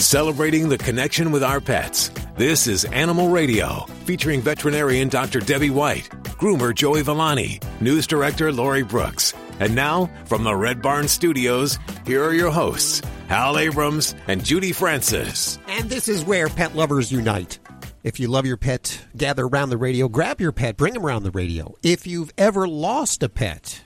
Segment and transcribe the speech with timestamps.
[0.00, 2.10] celebrating the connection with our pets.
[2.36, 5.40] This is Animal Radio, featuring veterinarian Dr.
[5.40, 9.32] Debbie White, groomer Joey Villani, news director Lori Brooks.
[9.58, 14.72] And now, from the Red Barn Studios, here are your hosts, Hal Abrams and Judy
[14.72, 15.58] Francis.
[15.66, 17.58] And this is where pet lovers unite.
[18.04, 21.22] If you love your pet, gather around the radio, grab your pet, bring them around
[21.22, 21.74] the radio.
[21.82, 23.82] If you've ever lost a pet,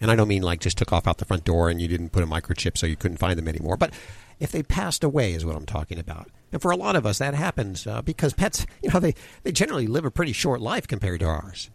[0.00, 2.10] and I don't mean like just took off out the front door and you didn't
[2.10, 3.92] put a microchip so you couldn't find them anymore, but
[4.40, 6.28] if they passed away is what I'm talking about.
[6.52, 9.52] And for a lot of us, that happens uh, because pets, you know, they, they
[9.52, 11.70] generally live a pretty short life compared to ours.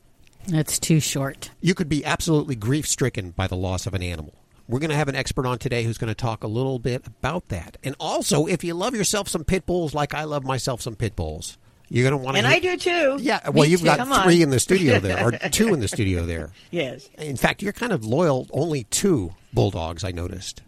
[0.48, 1.52] That's too short.
[1.62, 4.34] You could be absolutely grief stricken by the loss of an animal.
[4.68, 7.06] We're going to have an expert on today who's going to talk a little bit
[7.06, 7.78] about that.
[7.84, 11.16] And also, if you love yourself some pit bulls like I love myself some pit
[11.16, 11.58] bulls,
[11.90, 12.40] you're going to want to.
[12.40, 13.18] And I do too.
[13.20, 13.86] Yeah, well, Me you've too.
[13.88, 14.24] got Come on.
[14.24, 16.52] three in the studio there, or two in the studio there.
[16.72, 17.10] Yes.
[17.18, 20.62] In fact, you're kind of loyal only to bulldogs, I noticed.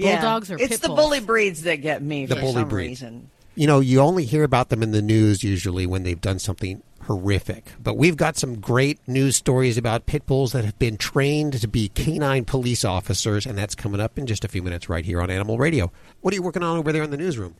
[0.00, 0.20] Yeah.
[0.20, 1.00] Bulldogs or It's pit the bulls?
[1.00, 2.88] bully breeds that get me The for bully some breeds.
[3.02, 3.30] reason.
[3.54, 6.82] You know, you only hear about them in the news usually when they've done something
[7.02, 7.72] horrific.
[7.82, 11.66] But we've got some great news stories about pit bulls that have been trained to
[11.68, 15.20] be canine police officers, and that's coming up in just a few minutes right here
[15.20, 15.90] on Animal Radio.
[16.20, 17.54] What are you working on over there in the newsroom?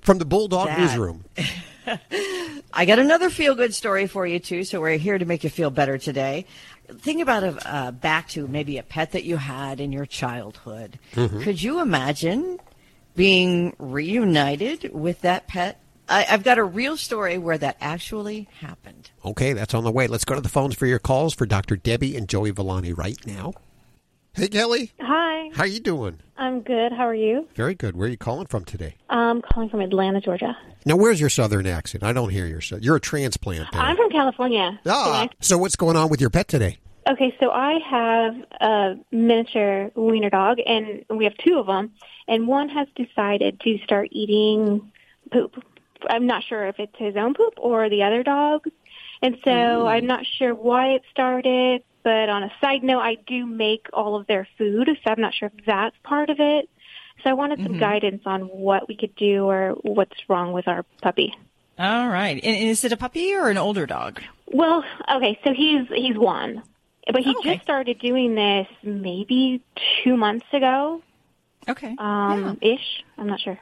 [0.00, 0.78] From the Bulldog That.
[0.80, 1.24] newsroom.
[2.72, 4.64] I got another feel good story for you, too.
[4.64, 6.46] So we're here to make you feel better today.
[6.98, 10.98] Think about a, uh, back to maybe a pet that you had in your childhood.
[11.14, 11.42] Mm-hmm.
[11.42, 12.58] Could you imagine
[13.14, 15.80] being reunited with that pet?
[16.08, 19.10] I, I've got a real story where that actually happened.
[19.24, 20.06] Okay, that's on the way.
[20.06, 21.76] Let's go to the phones for your calls for Dr.
[21.76, 23.54] Debbie and Joey Villani right now.
[24.36, 24.92] Hey, Kelly.
[25.00, 26.20] Hi, How you doing?
[26.36, 26.92] I'm good.
[26.92, 27.48] How are you?
[27.54, 27.96] Very good.
[27.96, 28.96] Where are you calling from today?
[29.08, 30.54] I'm calling from Atlanta, Georgia.
[30.84, 32.04] Now, where's your southern accent?
[32.04, 32.60] I don't hear your.
[32.60, 33.72] sou- You're a transplant.
[33.72, 33.80] there.
[33.80, 34.78] I'm from California.
[34.86, 36.76] Ah, so what's going on with your pet today?
[37.08, 41.92] Okay, so I have a miniature wiener dog, and we have two of them,
[42.28, 44.92] and one has decided to start eating
[45.32, 45.62] poop.
[46.10, 48.70] I'm not sure if it's his own poop or the other dog's,
[49.22, 51.82] and so I'm not sure why it started.
[52.06, 55.34] But on a side note, I do make all of their food, so I'm not
[55.34, 56.70] sure if that's part of it.
[57.24, 60.84] So I wanted some guidance on what we could do or what's wrong with our
[61.02, 61.34] puppy.
[61.76, 62.38] All right.
[62.44, 64.22] And is it a puppy or an older dog?
[64.46, 64.84] Well,
[65.16, 66.62] okay, so he's he's one,
[67.12, 67.54] but he Okay.
[67.54, 69.60] just started doing this maybe
[70.04, 71.02] two months ago,
[71.68, 71.96] Okay.
[71.98, 73.02] um, ish.
[73.18, 73.58] I'm not sure.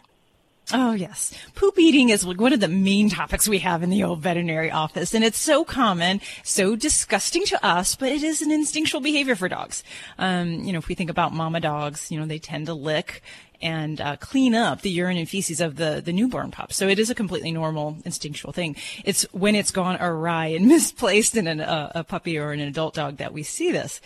[0.73, 1.35] Oh, yes.
[1.55, 5.13] Poop eating is one of the main topics we have in the old veterinary office.
[5.15, 9.49] And it's so common, so disgusting to us, but it is an instinctual behavior for
[9.49, 9.85] dogs.
[10.19, 13.23] Um, you know, if we think about mama dogs, you know, they tend to lick
[13.61, 16.73] and uh, clean up the urine and feces of the, the newborn pup.
[16.73, 18.77] So it is a completely normal instinctual thing.
[19.05, 22.95] It's when it's gone awry and misplaced in an, uh, a puppy or an adult
[22.95, 24.01] dog that we see this.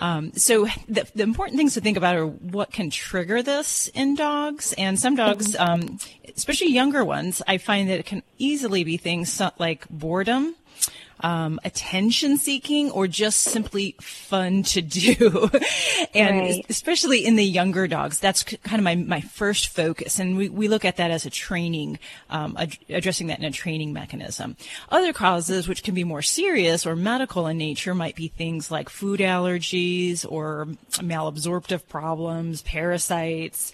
[0.00, 4.14] Um, so the, the important things to think about are what can trigger this in
[4.14, 4.72] dogs.
[4.78, 5.98] And some dogs, um,
[6.36, 10.54] especially younger ones, I find that it can easily be things like boredom
[11.22, 15.50] um, attention seeking or just simply fun to do.
[16.14, 16.66] and Right.
[16.68, 20.18] especially in the younger dogs, that's kind of my, my first focus.
[20.18, 21.98] And we, we look at that as a training,
[22.30, 24.56] um, ad- addressing that in a training mechanism.
[24.90, 28.88] Other causes, which can be more serious or medical in nature, might be things like
[28.88, 33.72] food allergies or malabsorptive problems, parasites,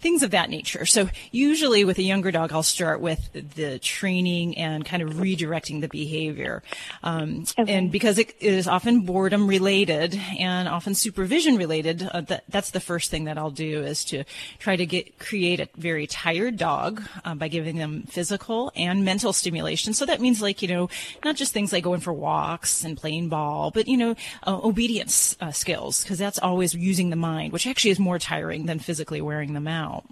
[0.00, 0.86] things of that nature.
[0.86, 5.80] So usually with a younger dog, I'll start with the training and kind of redirecting
[5.80, 6.62] the behavior.
[7.02, 7.74] Um, Okay.
[7.74, 12.80] And because it is often boredom related and often supervision related, uh, that, that's the
[12.80, 14.24] first thing that I'll do is to
[14.58, 19.32] try to get create a very tired dog uh, by giving them physical and mental
[19.32, 19.94] stimulation.
[19.94, 20.88] So that means like you know
[21.24, 24.14] not just things like going for walks and playing ball, but you know
[24.46, 28.66] uh, obedience uh, skills because that's always using the mind, which actually is more tiring
[28.66, 30.04] than physically wearing them out.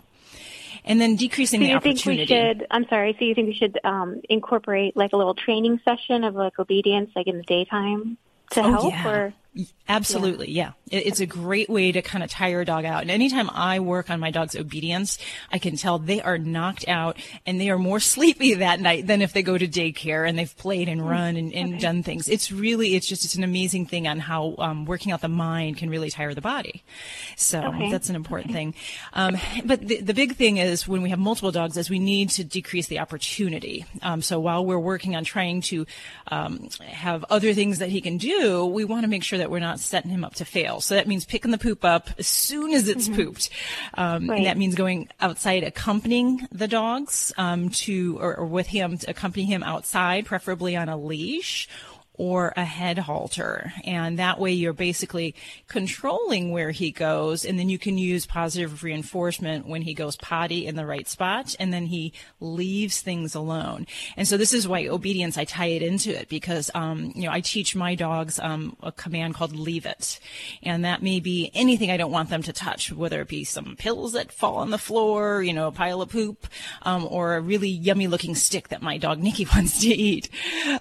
[0.85, 2.27] And then decreasing Do the you think we opportunity.
[2.27, 2.67] should?
[2.71, 3.17] I'm sorry.
[3.19, 7.11] So you think we should um, incorporate like a little training session of like obedience,
[7.17, 8.19] like in the daytime,
[8.51, 8.93] to Oh, help?
[8.93, 9.09] yeah.
[9.09, 9.35] Or
[9.89, 10.73] Absolutely, yeah.
[10.91, 13.03] It, it's a great way to kind of tire a dog out.
[13.03, 15.19] And anytime I work on my dog's obedience,
[15.53, 19.21] I can tell they are knocked out and they are more sleepy that night than
[19.23, 22.29] if they go to daycare and they've played and run and, and done things.
[22.29, 25.77] It's really, it's just, it's an amazing thing on how um, working out the mind
[25.77, 26.83] can really tire the body.
[27.37, 27.91] So Okay.
[27.91, 28.75] that's an important thing.
[29.13, 32.31] Um, but the, the big thing is when we have multiple dogs is we need
[32.31, 33.85] to decrease the opportunity.
[34.03, 35.87] Um, so while we're working on trying to
[36.29, 39.61] um, have other things that he can do, we want to make sure that we're
[39.61, 40.81] not setting him up to fail.
[40.81, 43.51] So that means picking the poop up as soon as it's pooped.
[43.95, 44.39] Um, Right.
[44.39, 49.11] And that means going outside, accompanying the dogs um, to, or, or with him, to
[49.11, 51.69] accompany him outside, preferably on a leash
[52.17, 53.73] or a head halter.
[53.85, 55.35] And that way you're basically
[55.67, 57.45] controlling where he goes.
[57.45, 61.57] And then you can use positive reinforcement when he goes potty in the right spot.
[61.59, 63.87] And then he leaves things alone.
[64.17, 67.33] And so this is why obedience, I tie it into it because, um, you know,
[67.33, 70.21] I teach my dogs, um, a command called leave it.
[70.63, 73.75] And that may be anything I don't want them to touch, whether it be some
[73.77, 76.47] pills that fall on the floor, you know, a pile of poop,
[76.83, 80.31] um, or a really yummy looking stick that my dog Nikki wants to eat.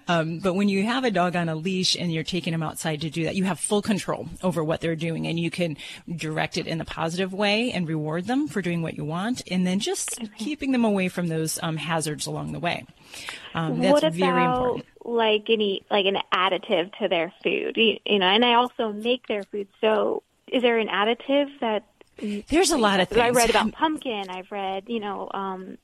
[0.08, 3.02] Um, but when you have a dog on a leash and you're taking them outside
[3.02, 5.78] to do that, you have full control over what they're doing and you can
[6.14, 9.66] direct it in a positive way and reward them for doing what you want and
[9.66, 10.32] then just okay.
[10.38, 12.86] keeping them away from those um, hazards along the way.
[13.54, 14.86] Um, that's what about, very important.
[15.06, 19.28] Like any like an additive to their food, you, you know, and I also make
[19.28, 19.68] their food.
[19.82, 21.84] So, is there an additive that
[22.48, 23.22] there's a lot of things.
[23.22, 24.30] I read about pumpkin.
[24.30, 25.78] I've read, you know, um,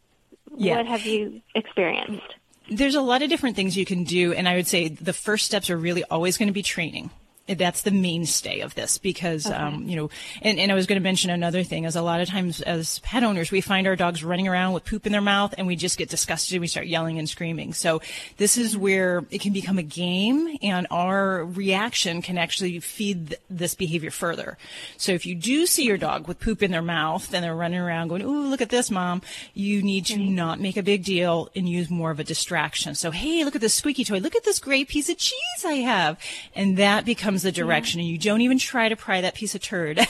[0.56, 0.77] yeah.
[0.77, 2.36] what have you experienced?
[2.69, 5.45] There's a lot of different things you can do, and I would say the first
[5.45, 7.10] steps are really always going to be training
[7.57, 9.56] that's the mainstay of this because okay.
[9.56, 10.10] um, you know
[10.42, 13.00] and, and i was going to mention another thing is a lot of times as
[13.00, 15.75] pet owners we find our dogs running around with poop in their mouth and we
[15.75, 17.74] just get disgusted and we start yelling and screaming.
[17.74, 18.01] So
[18.38, 23.42] this is where it can become a game and our reaction can actually feed th-
[23.50, 24.57] this behavior further.
[24.98, 27.80] So if you do see your dog with poop in their mouth and they're running
[27.80, 29.22] around going ooh look at this mom
[29.54, 30.36] you need to mm-hmm.
[30.36, 32.96] not make a big deal and use more of a distraction.
[32.96, 34.19] So hey look at this squeaky toy.
[34.19, 36.19] Look at this great piece of cheese i have.
[36.56, 38.06] And that becomes the direction, yeah.
[38.06, 40.07] and you don't even try to pry that piece of turd out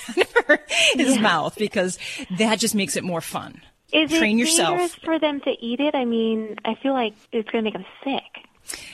[0.49, 0.59] of
[0.95, 1.21] his yeah.
[1.21, 1.97] mouth because
[2.37, 3.61] that just makes it more fun.
[3.91, 4.77] Is Train it yourself.
[4.77, 5.95] dangerous for them to eat it?
[5.95, 8.45] I mean, I feel like it's going to make them sick.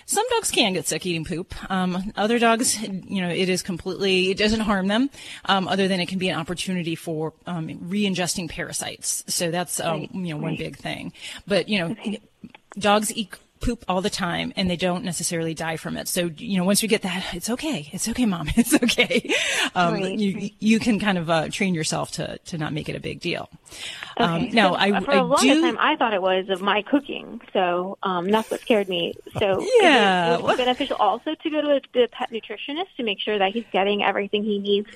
[0.05, 1.53] Some dogs can get sick eating poop.
[1.69, 5.09] Um, other dogs, you know, it is completely, it doesn't harm them,
[5.45, 9.23] um, other than it can be an opportunity for um, re-ingesting parasites.
[9.27, 10.15] So that's, um, right.
[10.15, 10.59] you know, one right.
[10.59, 11.11] big thing.
[11.45, 12.21] But, you know, okay.
[12.77, 16.07] dogs eat poop all the time and they don't necessarily die from it.
[16.07, 17.89] So, you know, once we get that, it's okay.
[17.91, 18.49] It's okay, mom.
[18.57, 19.33] It's okay.
[19.75, 20.17] Um, right.
[20.17, 23.19] you, you can kind of, uh, train yourself to, to not make it a big
[23.19, 23.49] deal.
[24.17, 24.49] Um, okay.
[24.49, 25.61] Um, now, so I, for I a long do...
[25.61, 27.41] time, I thought it was of my cooking.
[27.53, 29.13] So, um, that's what scared me.
[29.39, 30.37] So, yeah.
[30.39, 33.65] It, beneficial also to go to a, a pet nutritionist to make sure that he's
[33.71, 34.89] getting everything he needs?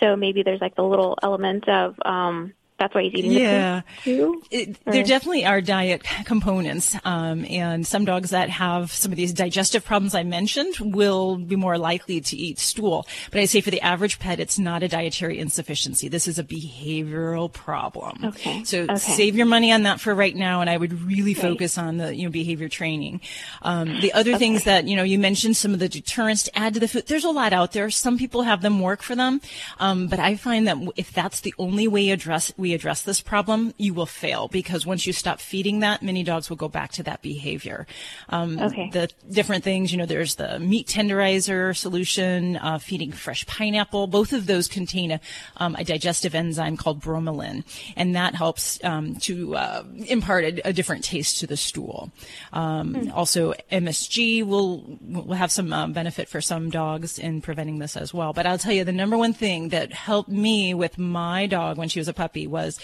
[0.00, 3.82] So maybe there's like the little element of, um, that's why he's eating yeah.
[4.04, 4.42] the too.
[4.50, 9.32] It, there definitely are diet components, um, and some dogs that have some of these
[9.32, 13.06] digestive problems I mentioned will be more likely to eat stool.
[13.30, 16.08] But I say for the average pet, it's not a dietary insufficiency.
[16.08, 18.24] This is a behavioral problem.
[18.24, 18.64] Okay.
[18.64, 18.96] So okay.
[18.96, 21.86] save your money on that for right now, and I would really focus right.
[21.86, 23.20] on the you know behavior training.
[23.62, 24.38] Um, the other okay.
[24.38, 27.06] things that you know you mentioned some of the deterrents to add to the food.
[27.06, 27.88] There's a lot out there.
[27.88, 29.40] Some people have them work for them,
[29.78, 33.20] um, but I find that if that's the only way to address we address this
[33.20, 36.92] problem, you will fail because once you stop feeding that, many dogs will go back
[36.92, 37.86] to that behavior.
[38.30, 38.88] Um, okay.
[38.90, 44.06] The different things, you know, there's the meat tenderizer solution, uh, feeding fresh pineapple.
[44.06, 45.20] Both of those contain a,
[45.58, 47.64] um, a digestive enzyme called bromelain,
[47.96, 52.10] and that helps um, to uh, impart a, a, different taste to the stool.
[52.54, 53.12] Mm.
[53.12, 58.14] Also, MSG will will have some uh, benefit for some dogs in preventing this as
[58.14, 58.32] well.
[58.32, 61.90] But I'll tell you, the number one thing that helped me with my dog when
[61.90, 62.78] she was a puppy was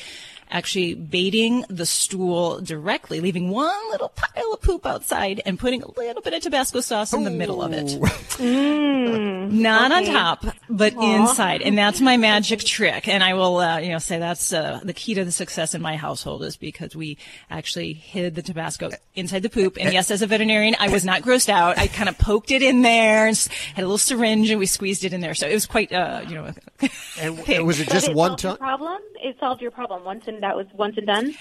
[0.50, 5.90] actually baiting the stool directly, leaving one little pile of poop outside and putting a
[5.92, 7.86] little bit of Tabasco sauce in the middle of it.
[7.86, 10.08] Mm, Not okay.
[10.08, 11.20] on top, but Aww.
[11.20, 11.62] inside.
[11.62, 13.08] And that's my magic trick.
[13.08, 15.82] And I will, uh, you know, say that's uh, the key to the success in
[15.82, 17.18] my household is because we
[17.50, 19.76] actually hid the Tabasco inside the poop.
[19.80, 21.78] And yes, as a veterinarian, I was not grossed out.
[21.78, 23.36] I kind of poked it in there and
[23.74, 25.34] had a little syringe and we squeezed it in there.
[25.34, 26.52] So it was quite, uh, you know.
[27.20, 28.56] and was it just one time?
[28.56, 29.00] Problem?
[29.22, 31.34] It solved your problem once and that was once and done?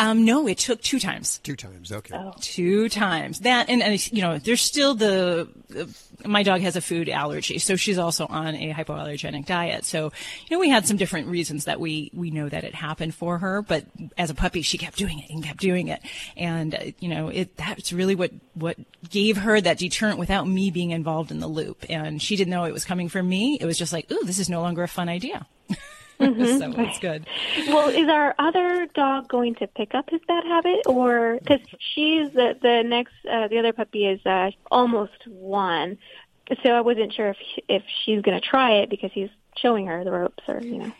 [0.00, 1.38] Um, no, it took two times.
[1.42, 2.14] Two times, okay.
[2.16, 2.32] Oh.
[2.40, 3.40] Two times.
[3.40, 5.46] That and, and you know, there's still the.
[5.78, 5.84] Uh,
[6.26, 9.84] my dog has a food allergy, so she's also on a hypoallergenic diet.
[9.84, 10.12] So,
[10.48, 13.38] you know, we had some different reasons that we we know that it happened for
[13.38, 13.60] her.
[13.60, 13.84] But
[14.16, 16.00] as a puppy, she kept doing it and kept doing it,
[16.34, 18.78] and uh, you know, it that's really what what
[19.10, 21.84] gave her that deterrent without me being involved in the loop.
[21.90, 23.58] And she didn't know it was coming from me.
[23.60, 25.46] It was just like, ooh, this is no longer a fun idea.
[26.20, 26.58] Mm-hmm.
[26.74, 27.26] so it's good.
[27.68, 32.30] Well, is our other dog going to pick up his bad habit, or because she's
[32.32, 35.98] the the next uh, the other puppy is uh, almost one,
[36.62, 40.04] so I wasn't sure if if she's going to try it because he's showing her
[40.04, 40.92] the ropes, or you know.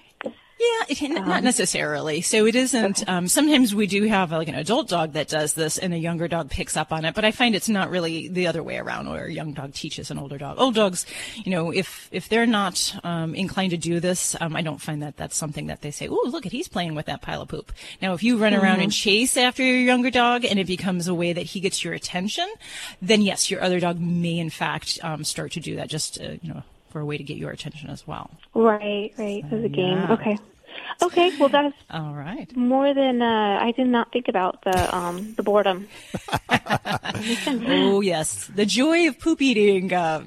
[0.61, 2.21] Yeah, it, n- not necessarily.
[2.21, 3.09] So it isn't.
[3.09, 6.29] Um, sometimes we do have like an adult dog that does this, and a younger
[6.29, 7.15] dog picks up on it.
[7.15, 10.11] But I find it's not really the other way around, where a young dog teaches
[10.11, 10.59] an older dog.
[10.59, 14.61] Old dogs, you know, if if they're not um, inclined to do this, um, I
[14.61, 16.09] don't find that that's something that they say.
[16.09, 17.73] Oh, look at he's playing with that pile of poop.
[18.03, 21.15] Now, if you run around and chase after your younger dog, and it becomes a
[21.15, 22.49] way that he gets your attention,
[23.01, 25.89] then yes, your other dog may in fact um, start to do that.
[25.89, 28.31] Just uh, you know, for a way to get your attention as well.
[28.55, 29.45] Right, right.
[29.51, 29.97] As a game.
[29.99, 30.13] yeah.
[30.13, 30.39] Okay.
[31.03, 31.33] Okay.
[31.39, 32.55] Well, that's All right.
[32.57, 35.89] more than uh, I did not think about the um the boredom.
[37.67, 40.25] Oh yes, the joy of poop eating uh,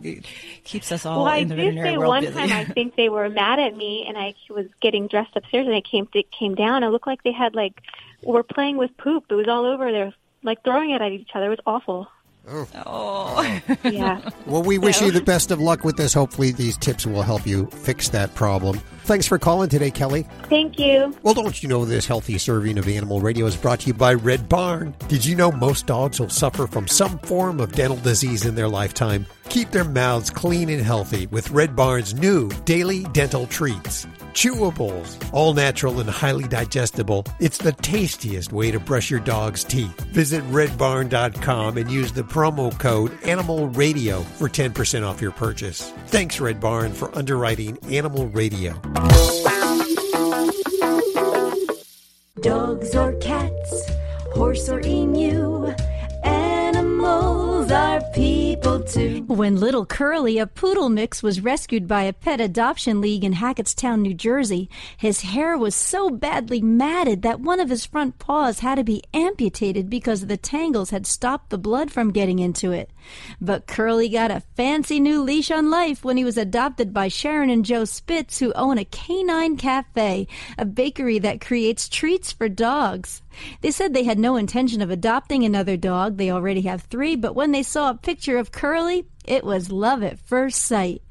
[0.64, 2.34] keeps us all well, I in the did say world one busy.
[2.34, 5.74] time I think they were mad at me, and I was getting dressed upstairs, and
[5.76, 6.84] they came they came down.
[6.84, 7.82] It looked like they had like
[8.24, 9.26] were playing with poop.
[9.30, 9.92] It was all over.
[9.92, 11.48] They're like throwing it at each other.
[11.48, 12.08] It was awful.
[12.48, 13.62] Oh, oh.
[13.84, 14.30] Yeah.
[14.46, 16.14] Well, we wish you the best of luck with this.
[16.14, 18.80] Hopefully, these tips will help you fix that problem.
[19.06, 20.26] Thanks for calling today, Kelly.
[20.44, 21.14] Thank you.
[21.24, 24.14] Well, don't you know this healthy serving of animal radio is brought to you by
[24.14, 24.96] Red Barn?
[25.10, 28.70] Did you know most dogs will suffer from some form of dental disease in their
[28.70, 29.26] lifetime?
[29.50, 34.08] Keep their mouths clean and healthy with Red Barn's new daily dental treats.
[34.34, 37.24] Chewables, all natural and highly digestible.
[37.40, 40.00] It's the tastiest way to brush your dog's teeth.
[40.12, 45.92] Visit redbarn.com and use the promo code Animal Radio for 10% off your purchase.
[46.08, 48.74] Thanks, Red Barn, for underwriting Animal Radio.
[52.42, 53.92] Dogs or cats,
[54.34, 55.68] horse or emu,
[56.24, 58.43] animals are people
[58.94, 59.24] too.
[59.28, 64.02] When little Curly, a poodle mix, was rescued by a pet adoption league in Hackettstown,
[64.02, 68.76] New Jersey, his hair was so badly matted that one of his front paws had
[68.76, 72.92] to be amputated because the tangles had stopped the blood from getting into it.
[73.42, 77.50] But Curly got a fancy new leash on life when he was adopted by Sharon
[77.50, 80.28] and Joe Spitz, who own a canine cafe,
[80.58, 83.23] a bakery that creates treats for dogs.
[83.62, 86.18] They said they had no intention of adopting another dog.
[86.18, 90.04] They already have three, but when they saw a picture of Curly, it was love
[90.04, 91.02] at first sight.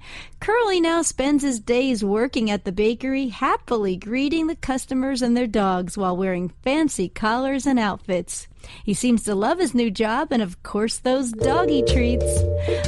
[0.40, 5.46] Curly now spends his days working at the bakery, happily greeting the customers and their
[5.46, 8.48] dogs while wearing fancy collars and outfits.
[8.84, 12.42] He seems to love his new job and, of course, those doggy treats.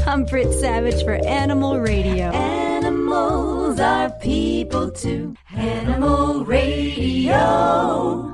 [0.06, 2.30] I'm Britt Savage for Animal Radio.
[2.30, 5.34] Animals are people too.
[5.54, 8.33] Animal radio.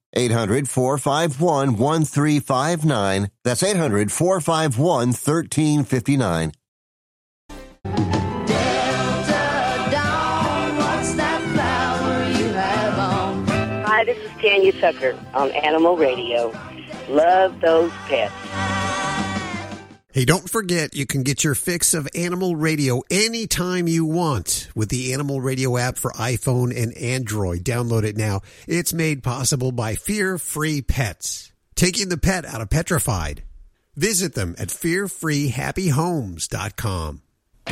[0.13, 3.29] 800 451 1359.
[3.43, 6.51] That's 800 451 1359.
[10.77, 13.47] What's that flower you have on?
[13.85, 16.53] Hi, this is Tanya Tucker on Animal Radio.
[17.09, 18.80] Love those pets.
[20.13, 24.89] Hey, don't forget you can get your fix of Animal Radio anytime you want with
[24.89, 27.63] the Animal Radio app for iPhone and Android.
[27.63, 28.41] Download it now.
[28.67, 33.43] It's made possible by Fear Free Pets, taking the pet out of petrified.
[33.95, 37.21] Visit them at fearfreehappyhomes.com.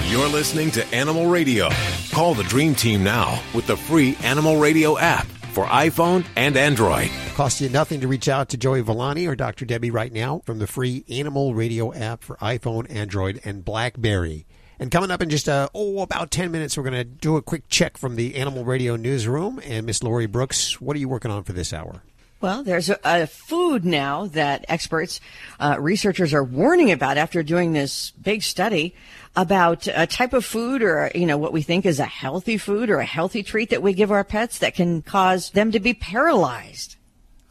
[0.05, 1.67] You're listening to Animal Radio.
[2.11, 7.09] Call the Dream Team now with the free Animal Radio app for iPhone and Android.
[7.35, 9.65] Costs you nothing to reach out to Joey Villani or Dr.
[9.65, 14.45] Debbie right now from the free Animal Radio app for iPhone, Android, and BlackBerry.
[14.79, 17.41] And coming up in just uh, oh about ten minutes, we're going to do a
[17.41, 19.59] quick check from the Animal Radio newsroom.
[19.65, 22.01] And Miss Lori Brooks, what are you working on for this hour?
[22.41, 25.19] Well, there's a, a food now that experts,
[25.59, 28.95] uh, researchers are warning about after doing this big study
[29.35, 32.89] about a type of food or, you know, what we think is a healthy food
[32.89, 35.93] or a healthy treat that we give our pets that can cause them to be
[35.93, 36.95] paralyzed.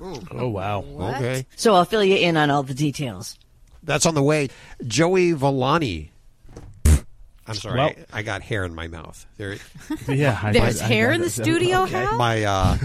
[0.01, 0.85] Oh, wow.
[1.17, 1.47] Okay.
[1.57, 3.39] So I'll fill you in on all the details.
[3.83, 4.49] That's on the way.
[4.87, 6.13] Joey Villani.
[7.49, 7.79] I'm sorry.
[7.79, 9.25] Well- I, I got hair in my mouth.
[9.37, 9.57] There,
[10.09, 12.05] Yeah, I- There's I- I- hair I- in the studio, okay.
[12.05, 12.17] Hal?
[12.19, 12.79] my uh,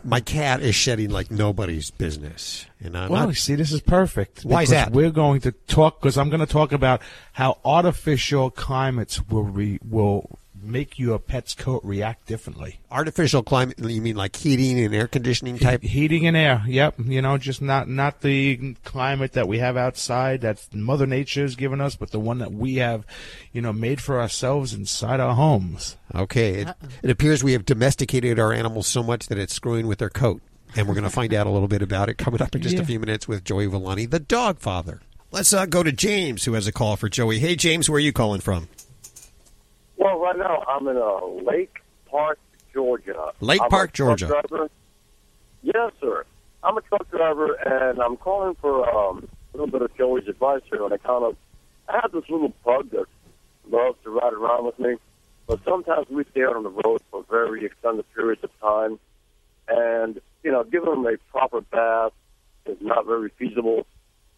[0.04, 3.36] my cat is shedding like nobody's business, and I'm Well, not.
[3.36, 4.42] see, this is perfect.
[4.44, 4.92] Why is that?
[4.92, 9.78] We're going to talk because I'm going to talk about how artificial climates will re,
[9.88, 12.80] will make your pet's coat react differently.
[12.90, 13.78] Artificial climate?
[13.78, 15.82] You mean like heating and air conditioning type?
[15.82, 16.62] Heating and air.
[16.66, 16.94] Yep.
[17.04, 21.56] You know, just not not the climate that we have outside that Mother Nature has
[21.56, 23.04] given us, but the one that we have,
[23.52, 25.96] you know, made for ourselves inside our homes.
[26.14, 26.68] Okay, it,
[27.02, 30.42] it appears we have domesticated our animals so much that it's screwing with their coat,
[30.76, 32.74] and we're going to find out a little bit about it coming up in just
[32.76, 32.82] Yeah.
[32.82, 35.00] a few minutes with Joey Villani, the dog father.
[35.32, 37.38] Let's uh, go to James, who has a call for Joey.
[37.38, 38.68] Hey, James, where are you calling from?
[40.30, 42.38] Well, right now I'm in uh, Lake Park,
[42.72, 43.32] Georgia.
[43.40, 44.26] Lake I'm Park, Georgia.
[44.26, 44.70] driver.
[45.62, 46.24] Yes, sir.
[46.62, 50.62] I'm a truck driver, and I'm calling for um, a little bit of Joey's advice
[50.70, 50.84] here.
[50.84, 51.36] I kind of,
[51.88, 53.06] I have this little pug that
[53.70, 54.96] loves to ride around with me,
[55.46, 58.98] but sometimes we stay out on the road for very extended periods of time,
[59.68, 62.12] and you know, giving him a proper bath
[62.66, 63.86] is not very feasible.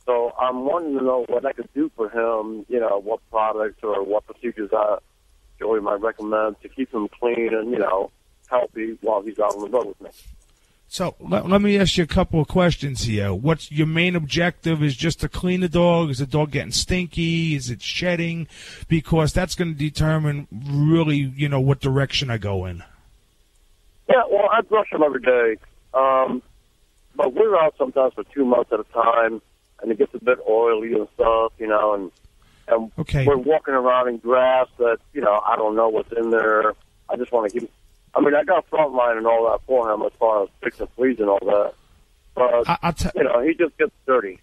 [0.05, 2.67] So I'm wanting to know what I could do for him.
[2.69, 4.99] You know, what products or what procedures I
[5.63, 8.11] Joey might recommend to keep him clean and you know
[8.49, 10.11] healthy while he's out on the road with me.
[10.89, 13.33] So let, let me ask you a couple of questions here.
[13.33, 14.83] What's your main objective?
[14.83, 16.11] Is just to clean the dog?
[16.11, 17.55] Is the dog getting stinky?
[17.55, 18.49] Is it shedding?
[18.89, 22.83] Because that's going to determine really, you know, what direction I go in.
[24.09, 25.57] Yeah, well, I brush him every day,
[25.95, 26.43] um,
[27.15, 29.41] but we're out sometimes for two months at a time,
[29.81, 32.11] and it gets a bit oily and stuff, you know, and
[32.69, 33.27] and Okay.
[33.27, 36.75] we're walking around in grass that you know I don't know what's in there.
[37.09, 37.71] I just want to keep.
[38.15, 41.19] I mean, I got Frontline and all that for him as far as fixing fleas
[41.19, 41.75] and all that,
[42.35, 44.39] but I, I'll t- you know he just gets dirty.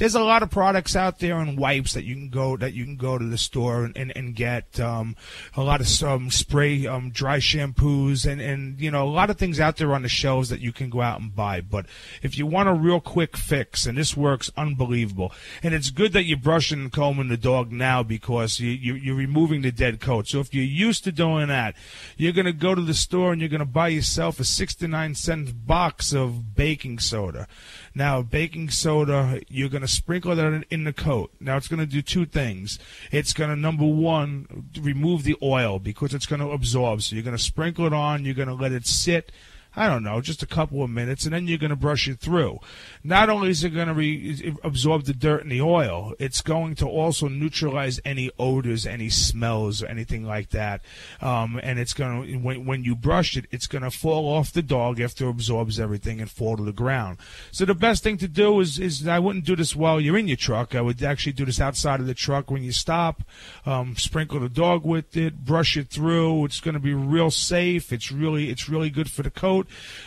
[0.00, 2.86] There's a lot of products out there and wipes that you can go that you
[2.86, 5.14] can go to the store and, and, and get um,
[5.54, 9.36] a lot of um, spray um, dry shampoos and, and you know a lot of
[9.36, 11.60] things out there on the shelves that you can go out and buy.
[11.60, 11.84] But
[12.22, 16.24] if you want a real quick fix and this works unbelievable and it's good that
[16.24, 20.28] you're brushing and combing the dog now because you, you, you're removing the dead coat.
[20.28, 21.76] So if you're used to doing that
[22.16, 25.14] you're going to go to the store and you're going to buy yourself a 69
[25.14, 27.46] cent box of baking soda
[27.94, 31.32] now, baking soda, you're going to sprinkle that in, the coat.
[31.40, 32.78] Now, it's going to do two things.
[33.10, 37.02] It's going to, number one, remove the oil because it's going to absorb.
[37.02, 39.32] So you're going to sprinkle it on, you're going to let it sit.
[39.76, 42.18] I don't know, just a couple of minutes, and then you're going to brush it
[42.18, 42.58] through.
[43.04, 46.74] Not only is it going to re- absorb the dirt and the oil, it's going
[46.76, 50.82] to also neutralize any odors, any smells, or anything like that.
[51.20, 54.52] Um, and it's going to, when, when you brush it, it's going to fall off
[54.52, 57.18] the dog after it absorbs everything and fall to the ground.
[57.52, 60.26] So the best thing to do is, is I wouldn't do this while you're in
[60.28, 60.74] your truck.
[60.74, 63.22] I would actually do this outside of the truck when you stop.
[63.64, 66.44] Um, sprinkle the dog with it, brush it through.
[66.46, 67.92] It's going to be real safe.
[67.92, 69.59] It's really, it's really good for the coat.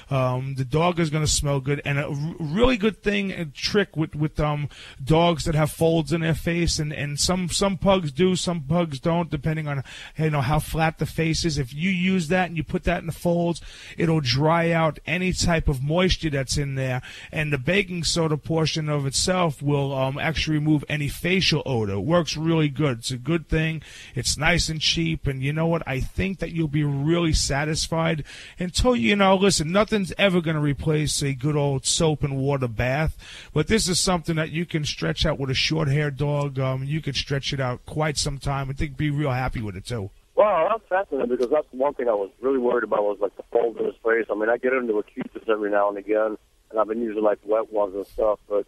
[0.09, 3.45] Um, the dog is going to smell good, and a r- really good thing, a
[3.45, 4.69] trick with with um
[5.03, 8.99] dogs that have folds in their face, and and some some pugs do, some pugs
[8.99, 9.83] don't, depending on
[10.17, 11.57] you know how flat the face is.
[11.57, 13.61] If you use that and you put that in the folds,
[13.97, 18.89] it'll dry out any type of moisture that's in there, and the baking soda portion
[18.89, 21.93] of itself will um actually remove any facial odor.
[21.93, 22.99] It works really good.
[22.99, 23.81] It's a good thing.
[24.15, 25.83] It's nice and cheap, and you know what?
[25.87, 28.23] I think that you'll be really satisfied
[28.59, 29.37] until you know.
[29.43, 33.17] Listen, nothing's ever going to replace a good old soap and water bath,
[33.53, 36.57] but this is something that you can stretch out with a short-haired dog.
[36.59, 38.69] Um, you can stretch it out quite some time.
[38.69, 40.11] I think be real happy with it too.
[40.37, 43.43] Wow, that's fascinating because that's one thing I was really worried about was like the
[43.51, 44.27] fold in his face.
[44.31, 46.37] I mean, I get into acutes every now and again,
[46.71, 48.65] and I've been using like wet ones and stuff, but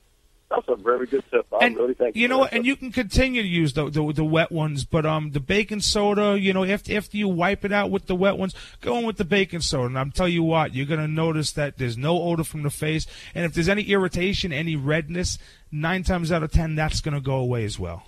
[0.49, 1.45] that's a very good tip.
[1.53, 2.21] I And really thank you.
[2.21, 2.51] you know what?
[2.51, 5.39] that And you can continue to use the, the the wet ones, but um, the
[5.39, 8.97] baking soda, you know, after after you wipe it out with the wet ones, go
[8.97, 9.87] in with the baking soda.
[9.87, 13.05] And I'm tell you what, you're gonna notice that there's no odor from the face,
[13.33, 15.37] and if there's any irritation, any redness,
[15.71, 18.03] nine times out of ten, that's gonna go away as well.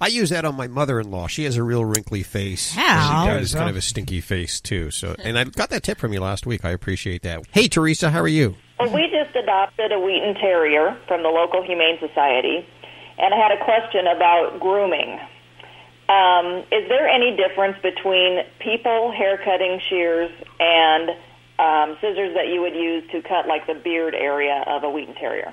[0.00, 1.28] I use that on my mother-in-law.
[1.28, 2.74] She has a real wrinkly face.
[2.74, 3.26] How?
[3.26, 3.58] She does Huh?
[3.60, 4.90] kind of a stinky face too.
[4.90, 6.64] So, and I got that tip from you last week.
[6.64, 7.44] I appreciate that.
[7.52, 8.56] Hey, Teresa, how are you?
[8.78, 12.64] Well, we just adopted a Wheaten Terrier from the local Humane Society,
[13.18, 15.18] and I had a question about grooming.
[16.08, 21.10] Um, is there any difference between people haircutting shears and
[21.58, 25.14] um, scissors that you would use to cut like the beard area of a Wheaten
[25.16, 25.52] Terrier?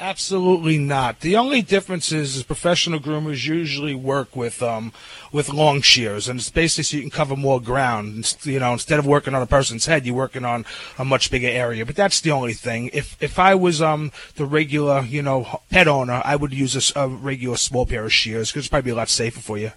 [0.00, 1.20] Absolutely not.
[1.20, 4.92] The only difference is, is professional groomers usually work with um
[5.32, 8.16] with long shears, and it's basically so you can cover more ground.
[8.18, 10.64] Inst- You know, instead of working on a person's head, you're working on
[10.98, 11.84] a much bigger area.
[11.84, 12.90] But that's the only thing.
[12.92, 17.08] If if I was um the regular you know pet owner, I would use a
[17.08, 19.72] regular small pair of shears because it's probably a lot safer for you.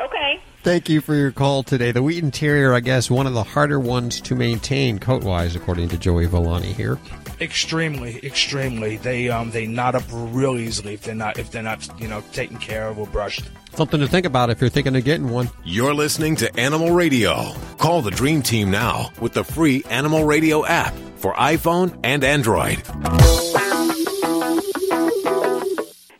[0.00, 0.40] Okay.
[0.62, 1.92] Thank you for your call today.
[1.92, 5.88] The Wheaten Terrier, I guess, one of the harder ones to maintain coat wise, according
[5.90, 6.98] to Joey Villani here.
[7.40, 8.96] Extremely, extremely.
[8.96, 12.22] They um they knot up real easily if they're not if they're not you know
[12.32, 13.44] taken care of or brushed.
[13.74, 15.50] Something to think about if you're thinking of getting one.
[15.64, 17.52] You're listening to Animal Radio.
[17.78, 22.78] Call the Dream Team now with the free Animal Radio app for iPhone and Android.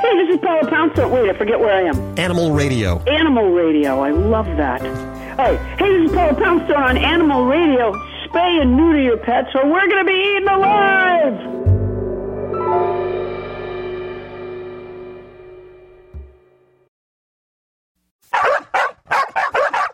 [0.00, 1.12] Hey, this is Paula Poundstone.
[1.12, 2.18] Wait, I forget where I am.
[2.18, 2.98] Animal Radio.
[3.05, 4.00] Animal Radio.
[4.00, 4.83] I love that.
[5.38, 7.92] Oh, hey, this is Paula Poundstone on Animal Radio.
[8.35, 11.40] Spay and neuter your pets, or we're going to be eaten alive.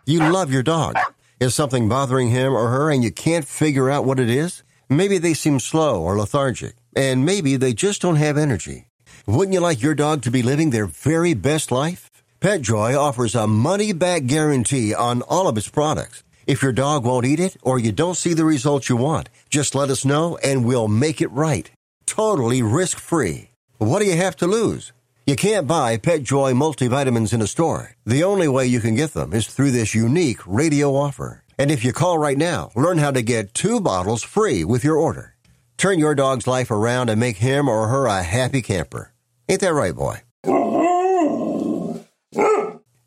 [0.06, 0.96] You love your dog.
[1.38, 4.62] Is something bothering him or her and you can't figure out what it is?
[4.88, 8.88] Maybe they seem slow or lethargic, and maybe they just don't have energy.
[9.26, 12.10] Wouldn't you like your dog to be living their very best life?
[12.40, 16.24] PetJoy offers a money back guarantee on all of its products.
[16.50, 19.76] If your dog won't eat it or you don't see the results you want, just
[19.76, 21.70] let us know and we'll make it right.
[22.06, 23.50] Totally risk free.
[23.78, 24.92] What do you have to lose?
[25.26, 27.94] You can't buy PetJoy multivitamins in a store.
[28.04, 31.44] The only way you can get them is through this unique radio offer.
[31.56, 34.96] And if you call right now, learn how to get two bottles free with your
[34.96, 35.36] order.
[35.76, 39.12] Turn your dog's life around and make him or her a happy camper.
[39.48, 40.16] Ain't that right, boy?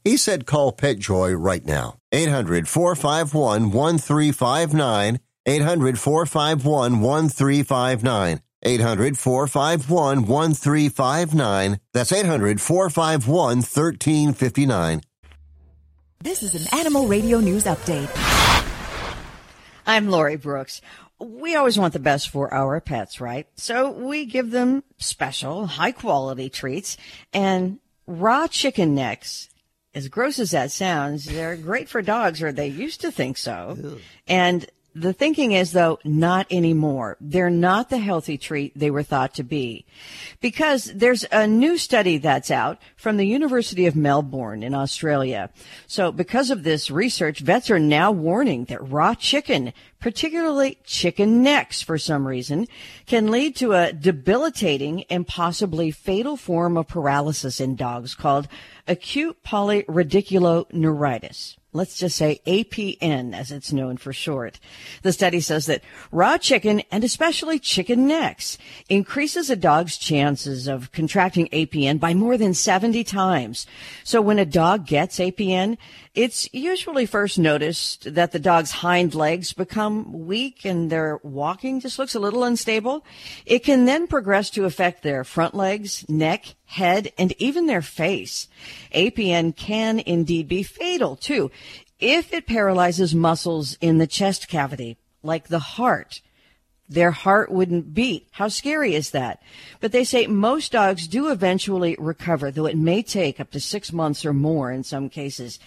[0.04, 1.96] He said call PetJoy right now.
[2.12, 5.20] 800 451 1359.
[5.46, 8.42] 800 451 1359.
[8.66, 11.80] 800 451 1359.
[11.94, 15.02] That's 800 451 1359.
[16.20, 18.10] This is an Animal Radio News Update.
[19.86, 20.82] I'm Lori Brooks.
[21.20, 23.48] We always want the best for our pets, right?
[23.56, 26.98] So we give them special, high quality treats
[27.34, 29.50] and raw chicken necks.
[29.96, 34.00] As gross as that sounds, they're great for dogs, or they used to think so.
[34.28, 37.18] And the thinking is though, not anymore.
[37.20, 39.86] They're not the healthy treat they were thought to be.
[40.40, 45.50] Because there's a new study that's out from the University of Melbourne in Australia.
[45.88, 49.74] So because of this research, vets are now warning that raw chicken,
[50.04, 52.68] particularly chicken necks for some reason,
[53.06, 58.50] can lead to a debilitating and possibly fatal form of paralysis in dogs called
[58.86, 64.60] acute polyradiculoneuritis let's just say APN as it's known for short.
[65.02, 68.58] The study says that raw chicken and especially chicken necks
[68.90, 73.66] increases a dog's chances of contracting APN by more than 70 times.
[74.04, 75.78] So when a dog gets APN,
[76.16, 81.98] it's usually first noticed that the dog's hind legs become weak and their walking just
[81.98, 83.04] looks a little unstable.
[83.46, 88.48] It can then progress to affect their front legs, neck, head, and even their face.
[88.94, 91.50] APN can indeed be fatal too
[92.00, 96.22] if it paralyzes muscles in the chest cavity, like the heart.
[96.90, 98.28] Their heart wouldn't beat.
[98.32, 99.42] How scary is that?
[99.80, 103.94] But they say most dogs do eventually recover, though it may take up to six
[103.94, 105.60] months or more in some cases.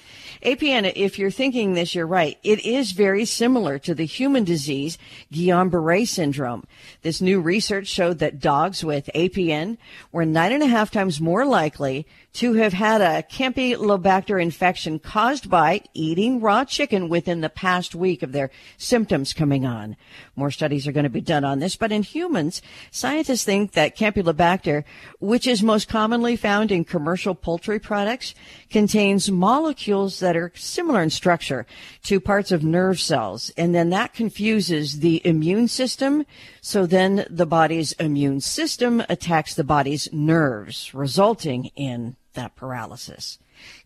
[0.42, 2.38] APN, if you're thinking this, you're right.
[2.42, 4.98] It is very similar to the human disease
[5.33, 6.64] Guillain-Barré syndrome.
[7.00, 9.79] This new research showed that dogs with APN
[10.12, 15.49] were nine and a half times more likely to have had a Campylobacter infection caused
[15.49, 19.96] by eating raw chicken within the past week of their symptoms coming on.
[20.35, 23.96] More studies are going to be done on this, but in humans, scientists think that
[23.96, 24.85] Campylobacter,
[25.18, 28.35] which is most commonly found in commercial poultry products,
[28.68, 31.64] contains molecules that are similar in structure
[32.03, 36.27] to parts of nerve cells, and then that confuses the immune system.
[36.61, 43.38] So then the body's immune system attacks the body's nerves, resulting in that paralysis.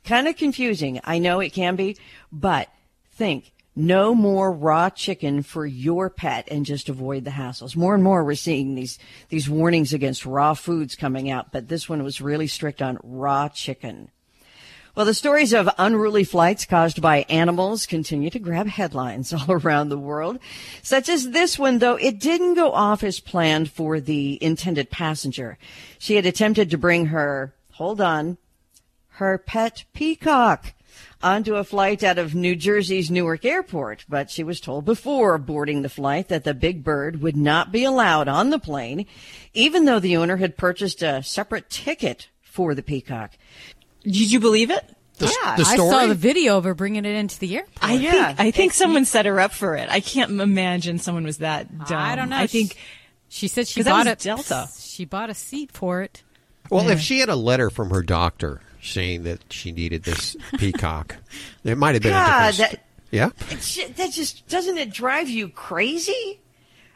[0.04, 1.00] Kind of confusing.
[1.04, 1.96] I know it can be,
[2.30, 2.68] but
[3.12, 7.76] think no more raw chicken for your pet and just avoid the hassles.
[7.76, 11.88] More and more we're seeing these, these warnings against raw foods coming out, but this
[11.88, 14.10] one was really strict on raw chicken.
[14.96, 19.88] Well, the stories of unruly flights caused by animals continue to grab headlines all around
[19.88, 20.40] the world,
[20.82, 25.58] such as this one, though it didn't go off as planned for the intended passenger.
[25.98, 28.36] She had attempted to bring her, hold on,
[29.12, 30.74] her pet peacock
[31.22, 35.80] onto a flight out of New Jersey's Newark Airport, but she was told before boarding
[35.80, 39.06] the flight that the big bird would not be allowed on the plane,
[39.54, 43.32] even though the owner had purchased a separate ticket for the peacock.
[44.02, 44.84] Did you believe it?
[45.18, 47.78] yeah, I saw the video of her bringing it into the airport.
[47.80, 49.88] I think I think someone set her up for it.
[49.90, 51.98] I can't imagine someone was that dumb.
[51.98, 52.36] I don't know.
[52.36, 52.76] I think
[53.28, 54.18] she said she 'Cause that bought was it.
[54.20, 54.68] Delta.
[54.78, 56.22] She bought a seat for it.
[56.70, 56.92] Well, Yeah.
[56.92, 61.16] if she had a letter from her doctor saying that she needed this peacock.
[61.64, 62.72] It might have been God, a different.
[62.72, 63.30] that- yeah.
[63.50, 66.38] It's that just doesn't it drive you crazy?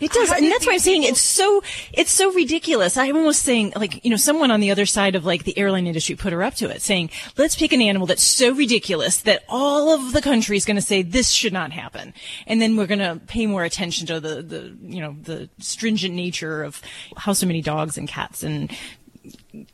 [0.01, 2.97] It does, How and did that's why I'm saying it's so it's so ridiculous.
[2.97, 5.87] I'm almost saying like you know someone on the other side of like the airline
[5.87, 9.45] industry put her up to it, saying let's pick an animal that's so ridiculous that
[9.49, 12.13] all of the country is going to say this should not happen,
[12.47, 16.15] and then we're going to pay more attention to the the you know the stringent
[16.15, 16.83] nature of
[17.17, 18.73] how so many dogs and cats and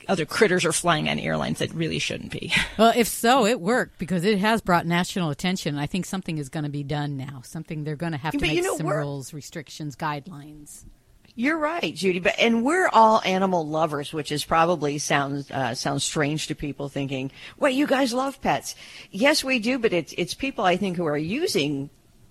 [0.09, 2.53] other critters are flying on airlines that really shouldn't be.
[2.79, 5.77] Well, if so, it worked because it has brought national attention.
[5.77, 7.43] I think something is going to be done now.
[7.45, 10.85] Something they're going to have to But make you know, some rules, restrictions, guidelines.
[11.35, 12.21] You're right, Judy.
[12.21, 16.88] But and we're all animal lovers, which is probably sounds uh, sounds strange to people
[16.88, 18.75] thinking, "Wait, you guys love pets?"
[19.11, 21.90] Yes, we do, but it's it's people I think who are using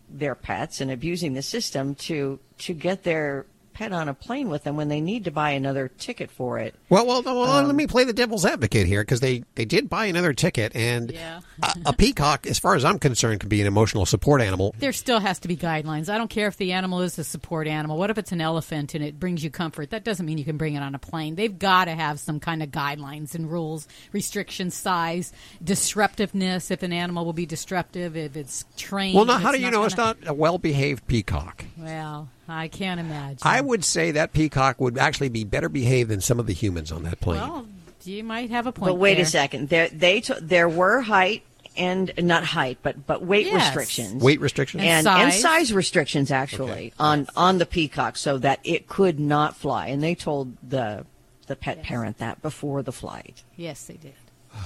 [0.09, 3.45] their pets and abusing the system to to get their
[3.79, 6.75] pet on a plane with them when they need to buy another ticket for it.
[6.89, 9.89] Well, well, well Um, let me play the devil's advocate here because they, they did
[9.89, 11.39] buy another ticket, and Yeah.
[11.63, 14.75] a, a peacock, as far as I'm concerned, can be an emotional support animal.
[14.79, 16.09] There still has to be guidelines.
[16.09, 17.97] I don't care if the animal is a support animal.
[17.97, 19.91] What if it's an elephant and it brings you comfort?
[19.91, 21.35] That doesn't mean you can bring it on a plane.
[21.35, 25.31] They've got to have some kind of guidelines and rules, restrictions, size,
[25.63, 26.69] disruptiveness.
[26.69, 29.15] If an animal will be disruptive, if it's trained.
[29.15, 31.63] Well, now, how do you know gonna- it's not a well-behaved peacock?
[31.77, 33.39] Well, I can't imagine.
[33.43, 36.91] I would say that peacock would actually be better behaved than some of the humans
[36.91, 37.39] on that plane.
[37.41, 37.67] Well,
[38.03, 38.89] you might have a point.
[38.91, 39.23] But wait there.
[39.23, 41.43] a second, there they t- there were height
[41.77, 43.67] and not height, but but weight Yes.
[43.75, 44.81] restrictions, Weight restrictions?
[44.83, 45.41] and And and size.
[45.41, 49.87] size restrictions actually on on the peacock, so that it could not fly.
[49.87, 51.05] And they told the
[51.47, 53.43] the pet parent that before the flight.
[53.57, 54.13] Yes, they did.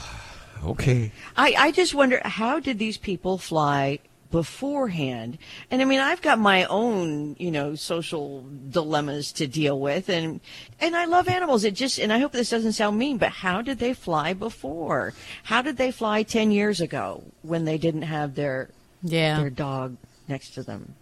[0.65, 1.11] okay.
[1.35, 3.99] I, I just wonder how did these people fly
[4.33, 5.37] beforehand?
[5.71, 10.41] And I mean, I've got my own, you know, social dilemmas to deal with, and
[10.81, 11.63] and I love animals.
[11.63, 15.13] It just, and I hope this doesn't sound mean, but how did they fly before?
[15.43, 18.69] How did they fly ten years ago when they didn't have their
[19.03, 19.39] Yeah.
[19.39, 19.95] their dog
[20.27, 20.95] next to them?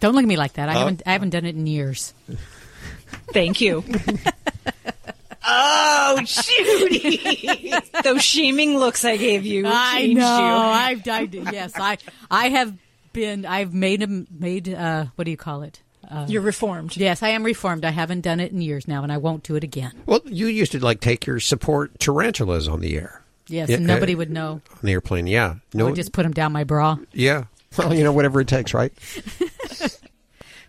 [0.00, 0.68] Don't look at me like that.
[0.68, 0.78] I Oh.
[0.80, 1.02] haven't.
[1.06, 2.12] I haven't done it in years.
[3.32, 3.84] Thank you.
[5.50, 7.72] Oh, Judy!
[8.04, 9.64] Those shaming looks I gave you.
[9.66, 10.20] I know.
[10.38, 10.44] You.
[10.44, 11.32] I've died.
[11.34, 11.98] Yes, I.
[12.30, 12.74] I have
[13.12, 13.46] been.
[13.46, 14.68] I've made a made.
[14.72, 15.80] Uh, what do you call it?
[16.10, 16.96] Uh, You're reformed.
[16.96, 17.84] yes, I am reformed.
[17.84, 19.92] I haven't done it in years now, and I won't do it again.
[20.06, 23.22] Well, you used to like take your support tarantulas on the air.
[23.46, 24.52] Yes, Yeah, and nobody uh, would know.
[24.70, 25.26] on the airplane.
[25.26, 26.96] Yeah, I no, would just put them down my bra.
[27.12, 27.44] yeah.
[27.76, 28.92] Well, you know, whatever it takes, right?